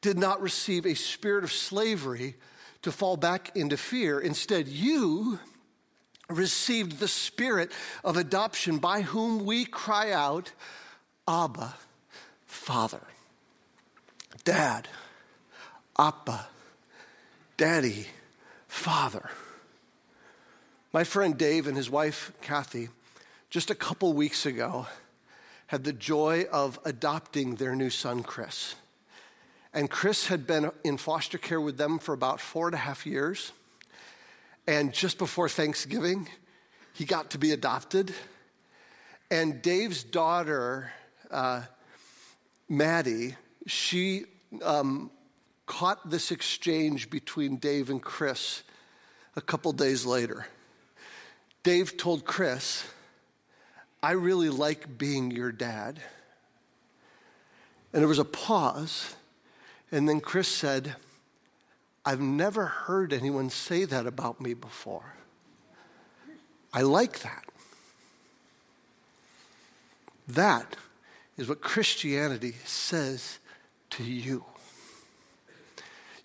did 0.00 0.16
not 0.16 0.40
receive 0.40 0.86
a 0.86 0.94
spirit 0.94 1.44
of 1.44 1.52
slavery 1.52 2.36
to 2.80 2.90
fall 2.90 3.18
back 3.18 3.54
into 3.54 3.76
fear. 3.76 4.18
Instead, 4.20 4.68
you 4.68 5.38
received 6.30 6.98
the 6.98 7.08
spirit 7.08 7.72
of 8.02 8.16
adoption 8.16 8.78
by 8.78 9.02
whom 9.02 9.44
we 9.44 9.66
cry 9.66 10.10
out, 10.10 10.52
Abba, 11.28 11.74
Father. 12.46 13.02
Dad, 14.44 14.88
Abba, 15.98 16.46
Daddy, 17.58 18.06
Father. 18.66 19.28
My 20.94 21.02
friend 21.02 21.36
Dave 21.36 21.66
and 21.66 21.76
his 21.76 21.90
wife 21.90 22.30
Kathy, 22.40 22.88
just 23.50 23.68
a 23.68 23.74
couple 23.74 24.12
weeks 24.12 24.46
ago, 24.46 24.86
had 25.66 25.82
the 25.82 25.92
joy 25.92 26.44
of 26.52 26.78
adopting 26.84 27.56
their 27.56 27.74
new 27.74 27.90
son, 27.90 28.22
Chris. 28.22 28.76
And 29.72 29.90
Chris 29.90 30.28
had 30.28 30.46
been 30.46 30.70
in 30.84 30.96
foster 30.96 31.36
care 31.36 31.60
with 31.60 31.78
them 31.78 31.98
for 31.98 32.12
about 32.12 32.40
four 32.40 32.68
and 32.68 32.76
a 32.76 32.78
half 32.78 33.06
years. 33.06 33.50
And 34.68 34.92
just 34.92 35.18
before 35.18 35.48
Thanksgiving, 35.48 36.28
he 36.92 37.04
got 37.04 37.30
to 37.30 37.38
be 37.38 37.50
adopted. 37.50 38.14
And 39.32 39.60
Dave's 39.62 40.04
daughter, 40.04 40.92
uh, 41.28 41.62
Maddie, 42.68 43.34
she 43.66 44.26
um, 44.62 45.10
caught 45.66 46.08
this 46.08 46.30
exchange 46.30 47.10
between 47.10 47.56
Dave 47.56 47.90
and 47.90 48.00
Chris 48.00 48.62
a 49.34 49.40
couple 49.40 49.72
days 49.72 50.06
later. 50.06 50.46
Dave 51.64 51.96
told 51.96 52.26
Chris, 52.26 52.84
I 54.02 54.12
really 54.12 54.50
like 54.50 54.98
being 54.98 55.30
your 55.30 55.50
dad. 55.50 55.98
And 57.92 58.02
there 58.02 58.08
was 58.08 58.18
a 58.18 58.24
pause, 58.24 59.14
and 59.90 60.06
then 60.06 60.20
Chris 60.20 60.46
said, 60.46 60.94
I've 62.04 62.20
never 62.20 62.66
heard 62.66 63.14
anyone 63.14 63.48
say 63.48 63.86
that 63.86 64.06
about 64.06 64.42
me 64.42 64.52
before. 64.52 65.14
I 66.70 66.82
like 66.82 67.20
that. 67.20 67.44
That 70.28 70.76
is 71.38 71.48
what 71.48 71.62
Christianity 71.62 72.56
says 72.66 73.38
to 73.90 74.04
you. 74.04 74.44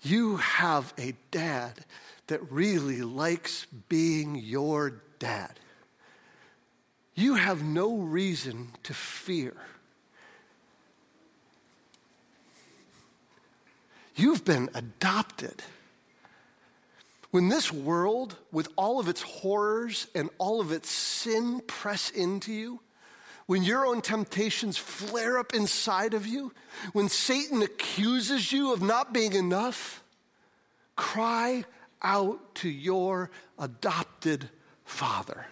You 0.02 0.38
have 0.38 0.94
a 0.98 1.14
dad 1.32 1.86
that 2.28 2.52
really 2.52 3.04
likes 3.04 3.68
being 3.88 4.36
your 4.36 5.02
dad. 5.20 5.60
You 7.14 7.36
have 7.36 7.62
no 7.62 7.98
reason 7.98 8.70
to 8.84 8.94
fear. 8.94 9.54
You've 14.16 14.44
been 14.44 14.70
adopted. 14.74 15.62
When 17.32 17.50
this 17.50 17.72
world, 17.72 18.36
with 18.52 18.70
all 18.76 19.00
of 19.00 19.08
its 19.08 19.22
horrors 19.22 20.08
and 20.16 20.30
all 20.40 20.62
of 20.62 20.72
its 20.72 20.90
sin, 20.90 21.62
press 21.68 22.10
into 22.10 22.52
you, 22.52 22.80
when 23.46 23.64
your 23.64 23.86
own 23.86 24.02
temptations 24.02 24.78
flare 24.78 25.38
up 25.38 25.54
inside 25.54 26.14
of 26.14 26.26
you, 26.26 26.54
when 26.94 27.10
Satan 27.10 27.62
accuses 27.62 28.52
you 28.52 28.74
of 28.74 28.82
not 28.82 29.14
being 29.14 29.34
enough, 29.34 30.04
cry 30.96 31.66
out 32.02 32.56
to 32.56 32.70
your 32.70 33.32
adopted 33.58 34.50
father. 34.90 35.46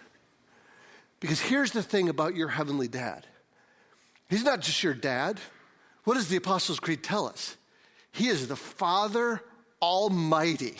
Because 1.20 1.40
here's 1.40 1.72
the 1.72 1.82
thing 1.82 2.08
about 2.08 2.34
your 2.34 2.48
heavenly 2.48 2.88
dad 2.88 3.26
He's 4.28 4.44
not 4.44 4.60
just 4.60 4.82
your 4.82 4.94
dad. 4.94 5.40
What 6.04 6.14
does 6.14 6.28
the 6.28 6.36
Apostles' 6.36 6.80
Creed 6.80 7.02
tell 7.02 7.26
us? 7.26 7.56
He 8.12 8.28
is 8.28 8.46
the 8.46 8.56
Father 8.56 9.42
Almighty. 9.80 10.76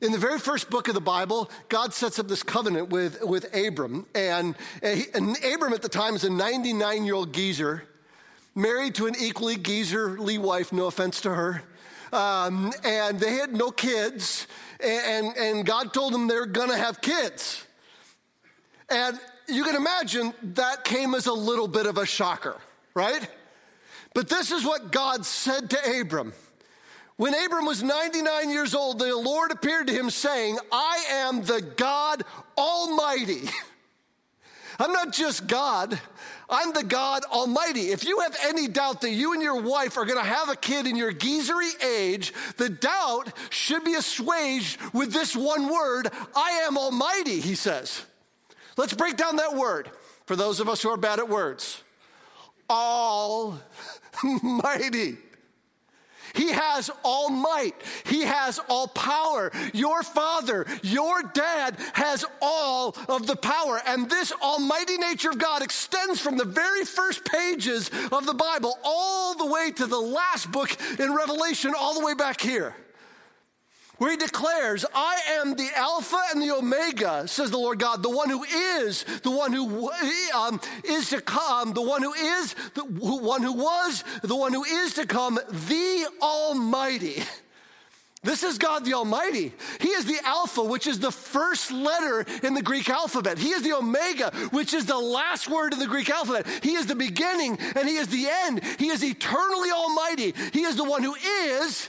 In 0.00 0.10
the 0.10 0.18
very 0.18 0.38
first 0.38 0.68
book 0.68 0.88
of 0.88 0.94
the 0.94 1.00
Bible, 1.00 1.48
God 1.68 1.92
sets 1.92 2.18
up 2.18 2.26
this 2.28 2.42
covenant 2.42 2.88
with, 2.88 3.22
with 3.22 3.54
Abram. 3.54 4.06
And, 4.14 4.56
and 4.82 5.36
Abram 5.44 5.72
at 5.72 5.82
the 5.82 5.88
time 5.88 6.14
is 6.14 6.24
a 6.24 6.30
99 6.30 7.04
year 7.04 7.14
old 7.14 7.32
geezer, 7.32 7.84
married 8.54 8.96
to 8.96 9.06
an 9.06 9.14
equally 9.18 9.56
geezerly 9.56 10.38
wife, 10.38 10.72
no 10.72 10.86
offense 10.86 11.20
to 11.22 11.30
her. 11.30 11.62
Um, 12.12 12.72
and 12.84 13.18
they 13.18 13.34
had 13.34 13.54
no 13.54 13.70
kids. 13.70 14.46
And, 14.80 15.36
and 15.36 15.66
God 15.66 15.94
told 15.94 16.12
them 16.12 16.28
they're 16.28 16.46
to 16.68 16.76
have 16.76 17.00
kids. 17.00 17.64
And 18.90 19.18
you 19.48 19.64
can 19.64 19.76
imagine 19.76 20.34
that 20.54 20.84
came 20.84 21.14
as 21.14 21.26
a 21.26 21.32
little 21.32 21.68
bit 21.68 21.86
of 21.86 21.98
a 21.98 22.06
shocker, 22.06 22.56
right? 22.94 23.26
But 24.14 24.28
this 24.28 24.52
is 24.52 24.64
what 24.64 24.92
God 24.92 25.24
said 25.24 25.70
to 25.70 26.00
Abram. 26.00 26.32
When 27.16 27.34
Abram 27.34 27.66
was 27.66 27.82
99 27.82 28.50
years 28.50 28.74
old, 28.74 28.98
the 28.98 29.16
Lord 29.16 29.52
appeared 29.52 29.86
to 29.86 29.92
him 29.92 30.10
saying, 30.10 30.58
I 30.70 31.04
am 31.10 31.42
the 31.44 31.60
God 31.60 32.24
Almighty. 32.58 33.48
I'm 34.78 34.92
not 34.92 35.12
just 35.12 35.46
God, 35.46 36.00
I'm 36.52 36.72
the 36.74 36.84
God 36.84 37.24
Almighty. 37.24 37.90
If 37.90 38.04
you 38.04 38.20
have 38.20 38.36
any 38.44 38.68
doubt 38.68 39.00
that 39.00 39.10
you 39.10 39.32
and 39.32 39.42
your 39.42 39.62
wife 39.62 39.96
are 39.96 40.04
going 40.04 40.22
to 40.22 40.24
have 40.24 40.50
a 40.50 40.56
kid 40.56 40.86
in 40.86 40.96
your 40.96 41.10
geezery 41.12 41.82
age, 41.82 42.34
the 42.58 42.68
doubt 42.68 43.32
should 43.48 43.84
be 43.84 43.94
assuaged 43.94 44.78
with 44.92 45.14
this 45.14 45.34
one 45.34 45.72
word 45.72 46.10
I 46.36 46.50
am 46.66 46.76
Almighty, 46.76 47.40
he 47.40 47.54
says. 47.54 48.04
Let's 48.76 48.92
break 48.92 49.16
down 49.16 49.36
that 49.36 49.54
word 49.54 49.90
for 50.26 50.36
those 50.36 50.60
of 50.60 50.68
us 50.68 50.82
who 50.82 50.90
are 50.90 50.98
bad 50.98 51.18
at 51.18 51.28
words. 51.30 51.82
Almighty. 52.68 53.58
He 56.34 56.50
has 56.52 56.90
all 57.02 57.30
might. 57.30 57.74
He 58.04 58.22
has 58.22 58.60
all 58.68 58.88
power. 58.88 59.50
Your 59.72 60.02
father, 60.02 60.66
your 60.82 61.22
dad 61.22 61.76
has 61.94 62.24
all 62.40 62.96
of 63.08 63.26
the 63.26 63.36
power. 63.36 63.80
And 63.86 64.08
this 64.08 64.32
almighty 64.32 64.98
nature 64.98 65.30
of 65.30 65.38
God 65.38 65.62
extends 65.62 66.20
from 66.20 66.36
the 66.36 66.44
very 66.44 66.84
first 66.84 67.24
pages 67.24 67.90
of 68.10 68.26
the 68.26 68.34
Bible 68.34 68.78
all 68.84 69.34
the 69.34 69.46
way 69.46 69.70
to 69.72 69.86
the 69.86 70.00
last 70.00 70.50
book 70.50 70.76
in 70.98 71.14
Revelation, 71.14 71.74
all 71.78 71.98
the 71.98 72.04
way 72.04 72.14
back 72.14 72.40
here 72.40 72.74
where 74.02 74.10
he 74.10 74.16
declares, 74.16 74.84
I 74.92 75.16
am 75.38 75.54
the 75.54 75.70
Alpha 75.76 76.20
and 76.32 76.42
the 76.42 76.50
Omega, 76.50 77.28
says 77.28 77.52
the 77.52 77.56
Lord 77.56 77.78
God, 77.78 78.02
the 78.02 78.10
one 78.10 78.28
who 78.28 78.42
is, 78.42 79.04
the 79.22 79.30
one 79.30 79.52
who 79.52 79.92
um, 80.34 80.60
is 80.82 81.10
to 81.10 81.20
come, 81.20 81.72
the 81.72 81.82
one 81.82 82.02
who 82.02 82.12
is, 82.12 82.56
the 82.74 82.82
one 82.82 83.44
who 83.44 83.52
was, 83.52 84.02
the 84.22 84.34
one 84.34 84.52
who 84.52 84.64
is 84.64 84.94
to 84.94 85.06
come, 85.06 85.38
the 85.48 86.08
Almighty. 86.20 87.22
This 88.24 88.42
is 88.42 88.58
God 88.58 88.84
the 88.84 88.94
Almighty. 88.94 89.52
He 89.80 89.90
is 89.90 90.04
the 90.04 90.18
Alpha, 90.24 90.64
which 90.64 90.88
is 90.88 90.98
the 90.98 91.12
first 91.12 91.70
letter 91.70 92.26
in 92.42 92.54
the 92.54 92.62
Greek 92.62 92.90
alphabet. 92.90 93.38
He 93.38 93.50
is 93.50 93.62
the 93.62 93.74
Omega, 93.74 94.32
which 94.50 94.74
is 94.74 94.84
the 94.84 94.98
last 94.98 95.48
word 95.48 95.74
in 95.74 95.78
the 95.78 95.86
Greek 95.86 96.10
alphabet. 96.10 96.48
He 96.64 96.72
is 96.72 96.86
the 96.86 96.96
beginning 96.96 97.56
and 97.76 97.88
He 97.88 97.98
is 97.98 98.08
the 98.08 98.26
end. 98.28 98.64
He 98.80 98.88
is 98.88 99.04
eternally 99.04 99.70
Almighty. 99.70 100.34
He 100.52 100.62
is 100.62 100.74
the 100.74 100.82
one 100.82 101.04
who 101.04 101.14
is 101.14 101.88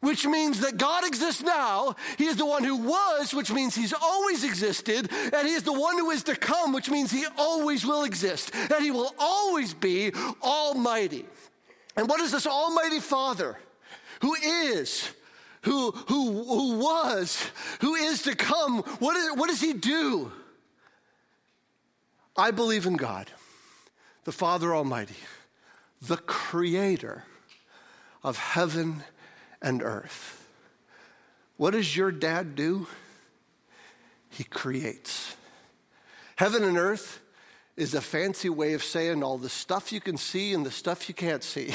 which 0.00 0.26
means 0.26 0.60
that 0.60 0.78
God 0.78 1.06
exists 1.06 1.42
now. 1.42 1.94
He 2.16 2.24
is 2.24 2.36
the 2.36 2.46
one 2.46 2.64
who 2.64 2.76
was, 2.76 3.34
which 3.34 3.52
means 3.52 3.74
he's 3.74 3.92
always 3.92 4.44
existed. 4.44 5.10
And 5.12 5.46
he 5.46 5.54
is 5.54 5.62
the 5.62 5.78
one 5.78 5.98
who 5.98 6.10
is 6.10 6.22
to 6.24 6.36
come, 6.36 6.72
which 6.72 6.90
means 6.90 7.10
he 7.10 7.26
always 7.36 7.84
will 7.84 8.04
exist. 8.04 8.50
And 8.54 8.82
he 8.82 8.90
will 8.90 9.14
always 9.18 9.74
be 9.74 10.12
almighty. 10.42 11.26
And 11.96 12.08
what 12.08 12.20
is 12.20 12.32
this 12.32 12.46
almighty 12.46 13.00
Father 13.00 13.58
who 14.22 14.34
is, 14.34 15.10
who, 15.62 15.90
who, 15.90 16.44
who 16.44 16.78
was, 16.78 17.46
who 17.80 17.94
is 17.94 18.22
to 18.22 18.34
come? 18.34 18.78
What, 18.98 19.16
is, 19.16 19.36
what 19.36 19.48
does 19.48 19.60
he 19.60 19.74
do? 19.74 20.32
I 22.36 22.52
believe 22.52 22.86
in 22.86 22.96
God, 22.96 23.30
the 24.24 24.32
Father 24.32 24.74
Almighty, 24.74 25.16
the 26.00 26.16
creator 26.16 27.24
of 28.22 28.38
heaven 28.38 29.04
and 29.62 29.82
earth. 29.82 30.46
What 31.56 31.72
does 31.72 31.94
your 31.96 32.10
dad 32.10 32.54
do? 32.54 32.86
He 34.30 34.44
creates. 34.44 35.36
Heaven 36.36 36.64
and 36.64 36.78
earth 36.78 37.20
is 37.76 37.94
a 37.94 38.00
fancy 38.00 38.48
way 38.48 38.72
of 38.72 38.82
saying 38.82 39.22
all 39.22 39.38
the 39.38 39.48
stuff 39.48 39.92
you 39.92 40.00
can 40.00 40.16
see 40.16 40.54
and 40.54 40.64
the 40.64 40.70
stuff 40.70 41.08
you 41.08 41.14
can't 41.14 41.42
see. 41.42 41.74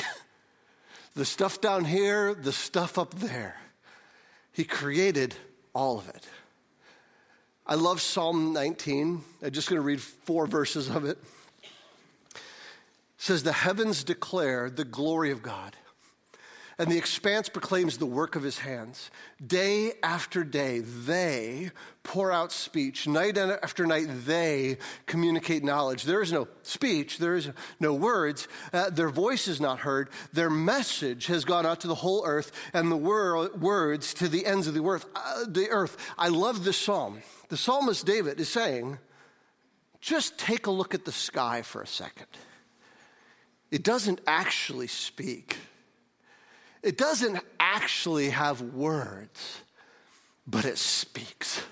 the 1.15 1.25
stuff 1.25 1.61
down 1.61 1.85
here, 1.85 2.33
the 2.33 2.51
stuff 2.51 2.97
up 2.97 3.13
there. 3.15 3.57
He 4.51 4.63
created 4.63 5.35
all 5.73 5.99
of 5.99 6.09
it. 6.09 6.27
I 7.67 7.75
love 7.75 8.01
Psalm 8.01 8.53
19. 8.53 9.21
I'm 9.43 9.51
just 9.51 9.69
going 9.69 9.81
to 9.81 9.85
read 9.85 10.01
four 10.01 10.47
verses 10.47 10.89
of 10.89 11.05
it. 11.05 11.17
It 12.33 12.41
says, 13.17 13.43
The 13.43 13.51
heavens 13.51 14.03
declare 14.03 14.69
the 14.69 14.85
glory 14.85 15.31
of 15.31 15.41
God 15.41 15.75
and 16.77 16.91
the 16.91 16.97
expanse 16.97 17.47
proclaims 17.47 17.97
the 17.97 18.05
work 18.05 18.35
of 18.35 18.43
his 18.43 18.59
hands. 18.59 19.09
Day 19.45 19.93
after 20.03 20.43
day, 20.43 20.79
they 20.79 21.71
pour 22.03 22.31
out 22.31 22.51
speech. 22.51 23.07
Night 23.07 23.37
after 23.37 23.85
night, 23.85 24.07
they 24.25 24.77
communicate 25.05 25.63
knowledge. 25.63 26.03
There 26.03 26.21
is 26.21 26.31
no 26.31 26.47
speech, 26.63 27.17
there 27.17 27.35
is 27.35 27.49
no 27.79 27.93
words. 27.93 28.47
Uh, 28.73 28.89
their 28.89 29.09
voice 29.09 29.47
is 29.47 29.61
not 29.61 29.79
heard. 29.79 30.09
Their 30.33 30.49
message 30.49 31.27
has 31.27 31.45
gone 31.45 31.65
out 31.65 31.81
to 31.81 31.87
the 31.87 31.95
whole 31.95 32.25
earth, 32.25 32.51
and 32.73 32.91
the 32.91 32.97
wor- 32.97 33.49
words 33.55 34.13
to 34.15 34.27
the 34.27 34.45
ends 34.45 34.67
of 34.67 34.73
the 34.73 34.83
earth. 34.83 35.05
Uh, 35.15 35.45
the 35.47 35.69
earth. 35.69 35.97
I 36.17 36.27
love 36.27 36.63
this 36.63 36.77
psalm. 36.77 37.21
The 37.49 37.57
psalmist 37.57 38.05
David 38.05 38.39
is 38.39 38.49
saying, 38.49 38.99
just 40.01 40.37
take 40.37 40.67
a 40.67 40.71
look 40.71 40.93
at 40.93 41.05
the 41.05 41.11
sky 41.11 41.61
for 41.61 41.81
a 41.81 41.87
second. 41.87 42.27
It 43.71 43.83
doesn't 43.83 44.21
actually 44.27 44.87
speak. 44.87 45.57
It 46.85 46.99
doesn't 46.99 47.39
actually 47.59 48.29
have 48.29 48.61
words, 48.61 49.61
but 50.45 50.65
it 50.65 50.77
speaks. 50.77 51.63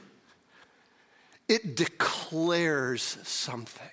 It 1.48 1.76
declares 1.76 3.20
something. 3.22 3.88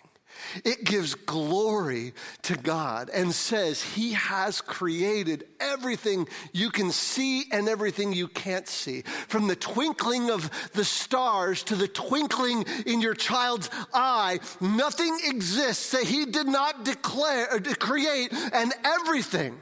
It 0.64 0.84
gives 0.84 1.14
glory 1.14 2.14
to 2.44 2.56
God 2.56 3.10
and 3.10 3.34
says 3.34 3.82
He 3.82 4.12
has 4.12 4.62
created 4.62 5.44
everything 5.60 6.26
you 6.54 6.70
can 6.70 6.90
see 6.90 7.44
and 7.52 7.68
everything 7.68 8.14
you 8.14 8.26
can't 8.26 8.66
see. 8.66 9.02
From 9.28 9.46
the 9.46 9.56
twinkling 9.56 10.30
of 10.30 10.50
the 10.72 10.86
stars 10.86 11.62
to 11.64 11.76
the 11.76 11.86
twinkling 11.86 12.64
in 12.86 13.02
your 13.02 13.12
child's 13.14 13.68
eye, 13.92 14.40
nothing 14.58 15.20
exists 15.26 15.90
that 15.90 16.04
He 16.04 16.24
did 16.24 16.46
not 16.46 16.86
declare 16.86 17.60
create, 17.78 18.32
and 18.54 18.72
everything 18.82 19.58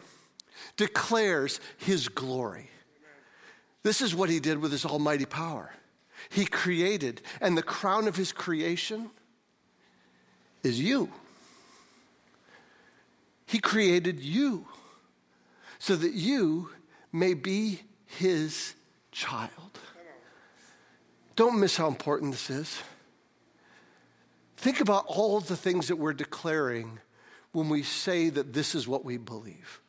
declares 0.79 1.61
his 1.77 2.09
glory. 2.09 2.71
This 3.83 4.01
is 4.01 4.15
what 4.15 4.31
he 4.31 4.41
did 4.41 4.59
with 4.59 4.73
his 4.73 4.87
almighty 4.87 5.27
power. 5.27 5.71
He 6.31 6.47
created, 6.47 7.21
and 7.43 7.57
the 7.57 7.63
crown 7.63 8.09
of 8.09 8.17
his 8.17 8.33
creation 8.33 9.11
is 10.63 10.81
you. 10.81 11.11
He 13.47 13.59
created 13.59 14.21
you 14.21 14.67
so 15.79 15.95
that 15.97 16.13
you 16.13 16.71
may 17.13 17.35
be 17.35 17.81
his 18.07 18.75
child. 19.13 19.79
Don't 21.37 21.61
miss 21.61 21.77
how 21.77 21.89
important 21.89 22.33
this 22.33 22.51
is. 22.51 22.79
Think 24.57 24.81
about 24.81 25.05
all 25.07 25.41
the 25.41 25.57
things 25.57 25.89
that 25.89 25.97
we're 25.97 26.13
declaring 26.13 26.99
when 27.53 27.69
we 27.69 27.83
say 27.83 28.29
that 28.29 28.53
this 28.53 28.75
is 28.75 28.89
what 28.89 29.05
we 29.05 29.17
believe. 29.17 29.81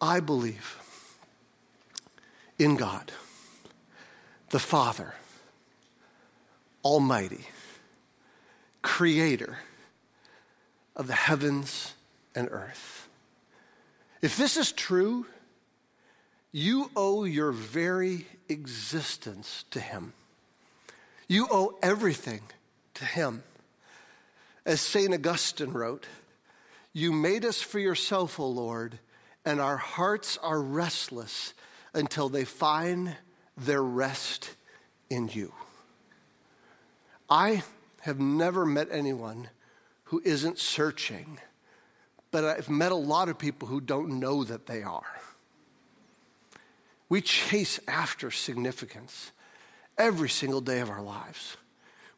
I 0.00 0.20
believe 0.20 0.78
in 2.58 2.76
God, 2.76 3.12
the 4.50 4.58
Father, 4.58 5.14
Almighty, 6.84 7.46
Creator 8.82 9.58
of 10.94 11.06
the 11.06 11.14
heavens 11.14 11.94
and 12.34 12.48
earth. 12.50 13.08
If 14.22 14.36
this 14.36 14.56
is 14.56 14.72
true, 14.72 15.26
you 16.52 16.90
owe 16.96 17.24
your 17.24 17.52
very 17.52 18.26
existence 18.48 19.64
to 19.70 19.80
Him. 19.80 20.12
You 21.28 21.46
owe 21.50 21.76
everything 21.82 22.40
to 22.94 23.04
Him. 23.04 23.42
As 24.64 24.80
St. 24.80 25.12
Augustine 25.12 25.72
wrote, 25.72 26.06
You 26.92 27.12
made 27.12 27.44
us 27.44 27.60
for 27.60 27.78
yourself, 27.78 28.40
O 28.40 28.48
Lord, 28.48 28.98
and 29.48 29.62
our 29.62 29.78
hearts 29.78 30.36
are 30.42 30.60
restless 30.60 31.54
until 31.94 32.28
they 32.28 32.44
find 32.44 33.16
their 33.56 33.82
rest 33.82 34.54
in 35.08 35.26
you. 35.28 35.54
I 37.30 37.62
have 38.00 38.20
never 38.20 38.66
met 38.66 38.88
anyone 38.90 39.48
who 40.04 40.20
isn't 40.22 40.58
searching, 40.58 41.38
but 42.30 42.44
I've 42.44 42.68
met 42.68 42.92
a 42.92 42.96
lot 42.96 43.30
of 43.30 43.38
people 43.38 43.68
who 43.68 43.80
don't 43.80 44.20
know 44.20 44.44
that 44.44 44.66
they 44.66 44.82
are. 44.82 45.18
We 47.08 47.22
chase 47.22 47.80
after 47.88 48.30
significance 48.30 49.32
every 49.96 50.28
single 50.28 50.60
day 50.60 50.80
of 50.80 50.90
our 50.90 51.02
lives. 51.02 51.56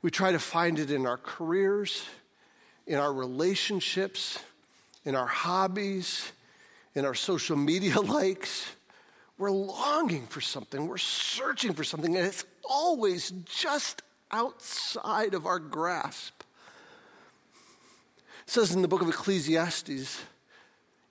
We 0.03 0.11
try 0.11 0.33
to 0.33 0.41
find 0.41 0.81
it 0.81 0.91
in 0.91 1.07
our 1.07 1.19
careers, 1.19 2.05
in 2.89 2.99
our 2.99 3.13
relationships, 3.13 4.41
in 5.05 5.15
our 5.15 5.29
hobbies, 5.29 6.33
in 6.95 7.05
our 7.05 7.15
social 7.15 7.57
media 7.57 8.01
likes. 8.01 8.67
We're 9.39 9.51
longing 9.51 10.27
for 10.27 10.41
something, 10.41 10.87
we're 10.87 10.99
searching 10.99 11.73
for 11.73 11.83
something, 11.83 12.17
and 12.17 12.27
it's 12.27 12.45
always 12.69 13.31
just 13.47 14.03
outside 14.31 15.35
of 15.35 15.47
our 15.47 15.59
grasp. 15.59 16.43
It 18.47 18.51
says 18.51 18.75
in 18.75 18.83
the 18.83 18.89
book 18.89 19.01
of 19.01 19.09
Ecclesiastes, 19.09 20.21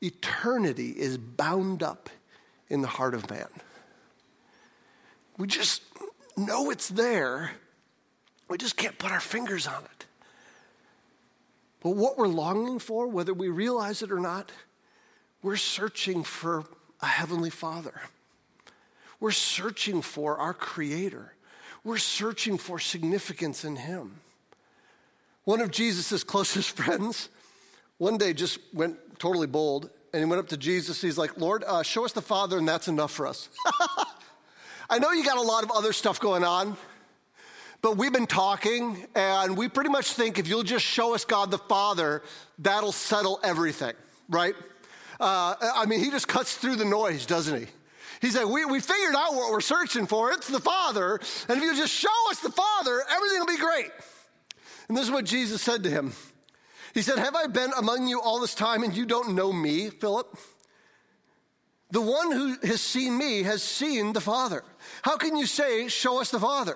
eternity 0.01 0.91
is 0.91 1.17
bound 1.17 1.81
up 1.81 2.09
in 2.69 2.81
the 2.81 2.87
heart 2.87 3.15
of 3.15 3.29
man. 3.29 3.47
We 5.37 5.47
just 5.47 5.81
know 6.37 6.69
it's 6.69 6.89
there, 6.89 7.51
we 8.47 8.57
just 8.57 8.77
can't 8.77 8.97
put 8.97 9.11
our 9.11 9.19
fingers 9.19 9.65
on 9.65 9.83
it. 9.85 10.05
But 11.81 11.91
what 11.91 12.17
we're 12.17 12.27
longing 12.27 12.79
for, 12.79 13.07
whether 13.07 13.33
we 13.33 13.49
realize 13.49 14.01
it 14.01 14.11
or 14.11 14.19
not, 14.19 14.51
we're 15.41 15.57
searching 15.57 16.23
for 16.23 16.65
a 17.01 17.05
heavenly 17.05 17.49
Father. 17.49 18.01
We're 19.19 19.31
searching 19.31 20.01
for 20.01 20.37
our 20.37 20.53
Creator. 20.53 21.33
We're 21.83 21.97
searching 21.97 22.57
for 22.57 22.79
significance 22.79 23.63
in 23.65 23.75
Him. 23.75 24.19
One 25.43 25.61
of 25.61 25.71
Jesus' 25.71 26.23
closest 26.23 26.71
friends 26.77 27.29
one 27.97 28.17
day 28.17 28.33
just 28.33 28.59
went 28.73 28.97
totally 29.19 29.47
bold 29.47 29.89
and 30.13 30.23
he 30.23 30.25
went 30.25 30.39
up 30.39 30.47
to 30.49 30.57
Jesus. 30.57 31.01
He's 31.01 31.17
like, 31.17 31.37
Lord, 31.37 31.63
uh, 31.65 31.83
show 31.83 32.05
us 32.05 32.13
the 32.13 32.21
Father, 32.21 32.57
and 32.57 32.67
that's 32.67 32.87
enough 32.87 33.11
for 33.11 33.27
us. 33.27 33.49
I 34.89 34.97
know 34.97 35.11
you 35.11 35.23
got 35.23 35.37
a 35.37 35.41
lot 35.41 35.63
of 35.63 35.71
other 35.71 35.93
stuff 35.93 36.19
going 36.19 36.43
on, 36.43 36.77
but 37.81 37.95
we've 37.97 38.11
been 38.11 38.25
talking, 38.25 39.05
and 39.13 39.55
we 39.55 39.69
pretty 39.69 39.91
much 39.91 40.13
think 40.13 40.39
if 40.39 40.47
you'll 40.47 40.63
just 40.63 40.83
show 40.83 41.13
us 41.13 41.25
God 41.25 41.51
the 41.51 41.59
Father, 41.59 42.23
that'll 42.57 42.91
settle 42.91 43.39
everything, 43.43 43.93
right? 44.29 44.55
Uh, 45.19 45.55
I 45.61 45.85
mean, 45.85 45.99
he 45.99 46.09
just 46.09 46.27
cuts 46.27 46.55
through 46.55 46.77
the 46.77 46.85
noise, 46.85 47.25
doesn't 47.25 47.59
he? 47.59 47.67
He 48.21 48.31
said, 48.31 48.45
we, 48.45 48.65
we 48.65 48.79
figured 48.79 49.15
out 49.15 49.33
what 49.33 49.51
we're 49.51 49.61
searching 49.61 50.05
for. 50.05 50.31
It's 50.31 50.47
the 50.47 50.59
Father. 50.59 51.19
And 51.47 51.57
if 51.57 51.63
you 51.63 51.75
just 51.75 51.93
show 51.93 52.09
us 52.29 52.39
the 52.39 52.51
Father, 52.51 53.03
everything 53.09 53.39
will 53.39 53.47
be 53.47 53.57
great. 53.57 53.91
And 54.87 54.97
this 54.97 55.05
is 55.05 55.11
what 55.11 55.25
Jesus 55.25 55.61
said 55.61 55.83
to 55.83 55.89
him. 55.89 56.13
He 56.93 57.01
said, 57.01 57.19
Have 57.19 57.35
I 57.35 57.47
been 57.47 57.71
among 57.77 58.07
you 58.07 58.19
all 58.19 58.39
this 58.39 58.55
time 58.55 58.83
and 58.83 58.95
you 58.95 59.05
don't 59.05 59.35
know 59.35 59.53
me, 59.53 59.89
Philip? 59.89 60.37
The 61.91 62.01
one 62.01 62.31
who 62.31 62.55
has 62.63 62.81
seen 62.81 63.17
me 63.17 63.43
has 63.43 63.63
seen 63.63 64.13
the 64.13 64.21
Father. 64.21 64.63
How 65.01 65.17
can 65.17 65.35
you 65.35 65.45
say, 65.45 65.87
Show 65.87 66.19
us 66.19 66.31
the 66.31 66.39
Father? 66.39 66.75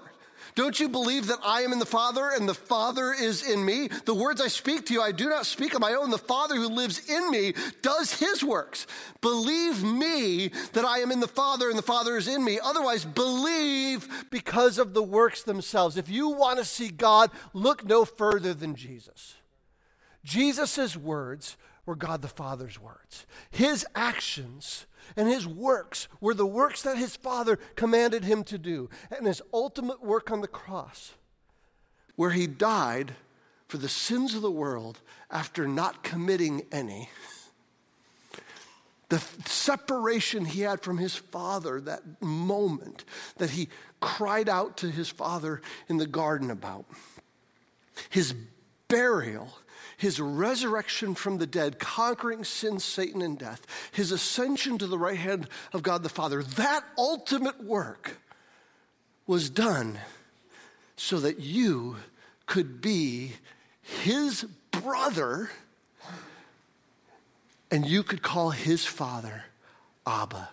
Don't 0.56 0.80
you 0.80 0.88
believe 0.88 1.28
that 1.28 1.40
I 1.44 1.62
am 1.62 1.74
in 1.74 1.80
the 1.80 1.86
Father 1.86 2.30
and 2.30 2.48
the 2.48 2.54
Father 2.54 3.12
is 3.12 3.48
in 3.48 3.66
me? 3.66 3.88
The 4.06 4.14
words 4.14 4.40
I 4.40 4.48
speak 4.48 4.86
to 4.86 4.94
you, 4.94 5.02
I 5.02 5.12
do 5.12 5.28
not 5.30 5.46
speak 5.46 5.74
of 5.74 5.82
my 5.82 5.94
own. 5.94 6.12
The 6.12 6.18
Father 6.18 6.56
who 6.56 6.68
lives 6.68 7.10
in 7.10 7.32
me 7.32 7.54
does 7.82 8.14
his 8.14 8.44
works. 8.44 8.86
Believe 9.22 9.84
me 9.84 10.50
that 10.74 10.86
I 10.86 11.00
am 11.00 11.12
in 11.12 11.20
the 11.20 11.28
Father 11.28 11.70
and 11.70 11.78
the 11.78 11.82
Father 11.82 12.18
is 12.18 12.28
in 12.28 12.44
me. 12.44 12.60
Otherwise, 12.64 13.04
believe 13.04 14.28
because 14.30 14.78
of 14.78 14.94
the 14.94 15.04
works 15.04 15.44
themselves. 15.44 15.98
If 15.98 16.10
you 16.10 16.30
want 16.30 16.60
to 16.60 16.66
see 16.66 16.90
God, 16.90 17.32
look 17.54 17.84
no 17.84 18.06
further 18.06 18.54
than 18.54 18.76
Jesus. 18.76 19.36
Jesus' 20.24 20.96
words 20.96 21.58
were 21.86 21.96
God 21.96 22.22
the 22.22 22.28
Father's 22.28 22.80
words. 22.80 23.26
His 23.52 23.86
actions 23.96 24.86
and 25.18 25.28
his 25.28 25.46
works 25.46 26.08
were 26.22 26.34
the 26.34 26.46
works 26.46 26.82
that 26.84 26.98
his 26.98 27.16
Father 27.16 27.58
commanded 27.76 28.24
him 28.24 28.44
to 28.46 28.58
do. 28.58 28.90
And 29.16 29.28
his 29.28 29.42
ultimate 29.54 30.04
work 30.04 30.32
on 30.32 30.42
the 30.42 30.48
cross, 30.48 31.14
where 32.16 32.32
he 32.32 32.48
died 32.48 33.16
for 33.68 33.78
the 33.78 33.90
sins 33.90 34.36
of 34.36 34.42
the 34.42 34.52
world 34.52 35.02
after 35.30 35.68
not 35.68 36.04
committing 36.04 36.64
any. 36.72 37.10
The 39.10 39.20
separation 39.46 40.46
he 40.46 40.62
had 40.62 40.82
from 40.82 40.98
his 40.98 41.16
father, 41.16 41.82
that 41.82 42.22
moment 42.22 43.06
that 43.38 43.52
he 43.52 43.70
cried 44.00 44.50
out 44.50 44.78
to 44.78 44.90
his 44.90 45.10
father 45.10 45.62
in 45.88 45.98
the 45.98 46.08
garden 46.08 46.50
about. 46.50 46.86
His 48.10 48.34
burial 48.88 49.54
his 49.98 50.20
resurrection 50.20 51.16
from 51.16 51.38
the 51.38 51.48
dead, 51.48 51.80
conquering 51.80 52.44
sin, 52.44 52.80
Satan, 52.80 53.22
and 53.22 53.38
death, 53.38 53.66
his 53.92 54.12
ascension 54.12 54.78
to 54.78 54.88
the 54.88 54.98
right 54.98 55.18
hand 55.18 55.48
of 55.74 55.84
God 55.84 56.04
the 56.04 56.10
Father, 56.10 56.44
that 56.44 56.84
ultimate 56.98 57.64
work 57.64 58.18
was 59.28 59.50
done 59.50 60.00
so 60.96 61.20
that 61.20 61.40
you 61.40 61.98
could 62.46 62.82
be 62.82 63.34
his 63.82 64.44
brother 64.72 65.50
and 67.72 67.86
you 67.86 68.04
could 68.04 68.22
call 68.22 68.52
his 68.52 68.86
father 68.86 69.46
Abba. 70.06 70.50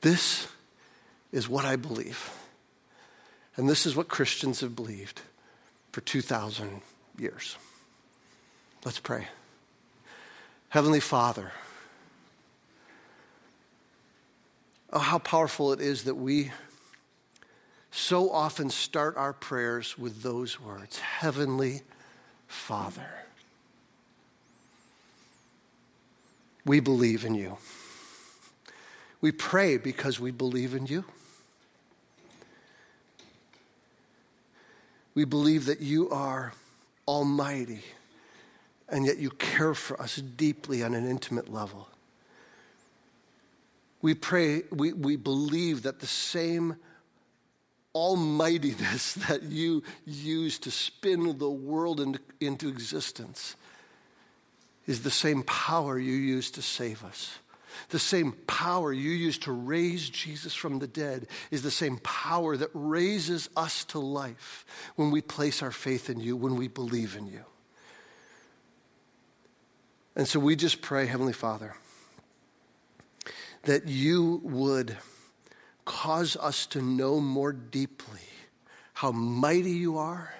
This 0.00 0.48
is 1.32 1.48
what 1.48 1.64
I 1.64 1.76
believe. 1.76 2.30
And 3.56 3.68
this 3.68 3.86
is 3.86 3.94
what 3.94 4.08
Christians 4.08 4.60
have 4.60 4.74
believed 4.74 5.20
for 5.92 6.00
2,000 6.00 6.82
years. 7.18 7.56
Let's 8.84 8.98
pray. 8.98 9.26
Heavenly 10.68 11.00
Father, 11.00 11.52
oh, 14.92 14.98
how 14.98 15.18
powerful 15.18 15.72
it 15.72 15.80
is 15.80 16.04
that 16.04 16.16
we 16.16 16.50
so 17.90 18.28
often 18.30 18.70
start 18.70 19.16
our 19.16 19.32
prayers 19.32 19.96
with 19.96 20.22
those 20.22 20.60
words 20.60 20.98
Heavenly 20.98 21.82
Father. 22.48 23.08
We 26.66 26.80
believe 26.80 27.24
in 27.24 27.34
you. 27.34 27.58
We 29.20 29.32
pray 29.32 29.76
because 29.76 30.18
we 30.18 30.30
believe 30.30 30.74
in 30.74 30.86
you. 30.86 31.04
We 35.14 35.24
believe 35.24 35.66
that 35.66 35.80
you 35.80 36.10
are 36.10 36.52
almighty 37.06 37.82
and 38.88 39.06
yet 39.06 39.18
you 39.18 39.30
care 39.30 39.74
for 39.74 40.00
us 40.00 40.16
deeply 40.16 40.82
on 40.82 40.94
an 40.94 41.08
intimate 41.08 41.52
level. 41.52 41.88
We 44.02 44.14
pray, 44.14 44.62
we, 44.70 44.92
we 44.92 45.16
believe 45.16 45.82
that 45.82 46.00
the 46.00 46.06
same 46.06 46.76
almightiness 47.94 49.14
that 49.28 49.44
you 49.44 49.82
use 50.04 50.58
to 50.60 50.70
spin 50.70 51.38
the 51.38 51.50
world 51.50 52.00
into, 52.00 52.20
into 52.40 52.68
existence 52.68 53.56
is 54.86 55.02
the 55.02 55.10
same 55.10 55.42
power 55.44 55.98
you 55.98 56.12
use 56.12 56.50
to 56.52 56.62
save 56.62 57.04
us. 57.04 57.38
The 57.90 57.98
same 57.98 58.32
power 58.46 58.92
you 58.92 59.10
use 59.10 59.38
to 59.38 59.52
raise 59.52 60.08
Jesus 60.08 60.54
from 60.54 60.78
the 60.78 60.86
dead 60.86 61.26
is 61.50 61.62
the 61.62 61.70
same 61.70 61.98
power 61.98 62.56
that 62.56 62.70
raises 62.72 63.48
us 63.56 63.84
to 63.86 63.98
life 63.98 64.64
when 64.96 65.10
we 65.10 65.20
place 65.20 65.62
our 65.62 65.70
faith 65.70 66.10
in 66.10 66.20
you, 66.20 66.36
when 66.36 66.56
we 66.56 66.68
believe 66.68 67.16
in 67.16 67.26
you. 67.26 67.44
And 70.16 70.28
so 70.28 70.38
we 70.38 70.56
just 70.56 70.80
pray, 70.80 71.06
Heavenly 71.06 71.32
Father, 71.32 71.74
that 73.62 73.88
you 73.88 74.40
would 74.44 74.96
cause 75.84 76.36
us 76.36 76.66
to 76.66 76.80
know 76.80 77.20
more 77.20 77.52
deeply 77.52 78.20
how 78.94 79.10
mighty 79.10 79.72
you 79.72 79.98
are 79.98 80.32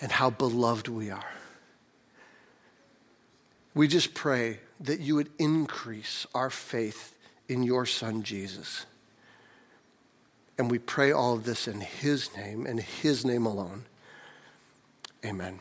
and 0.00 0.12
how 0.12 0.30
beloved 0.30 0.88
we 0.88 1.10
are. 1.10 1.32
We 3.74 3.88
just 3.88 4.14
pray 4.14 4.60
that 4.80 5.00
you 5.00 5.14
would 5.16 5.30
increase 5.38 6.26
our 6.34 6.50
faith 6.50 7.14
in 7.48 7.62
your 7.62 7.84
Son, 7.86 8.22
Jesus. 8.22 8.86
And 10.56 10.70
we 10.70 10.78
pray 10.78 11.12
all 11.12 11.34
of 11.34 11.44
this 11.44 11.68
in 11.68 11.80
His 11.80 12.34
name 12.36 12.66
and 12.66 12.80
His 12.80 13.24
name 13.24 13.46
alone. 13.46 13.84
Amen. 15.24 15.60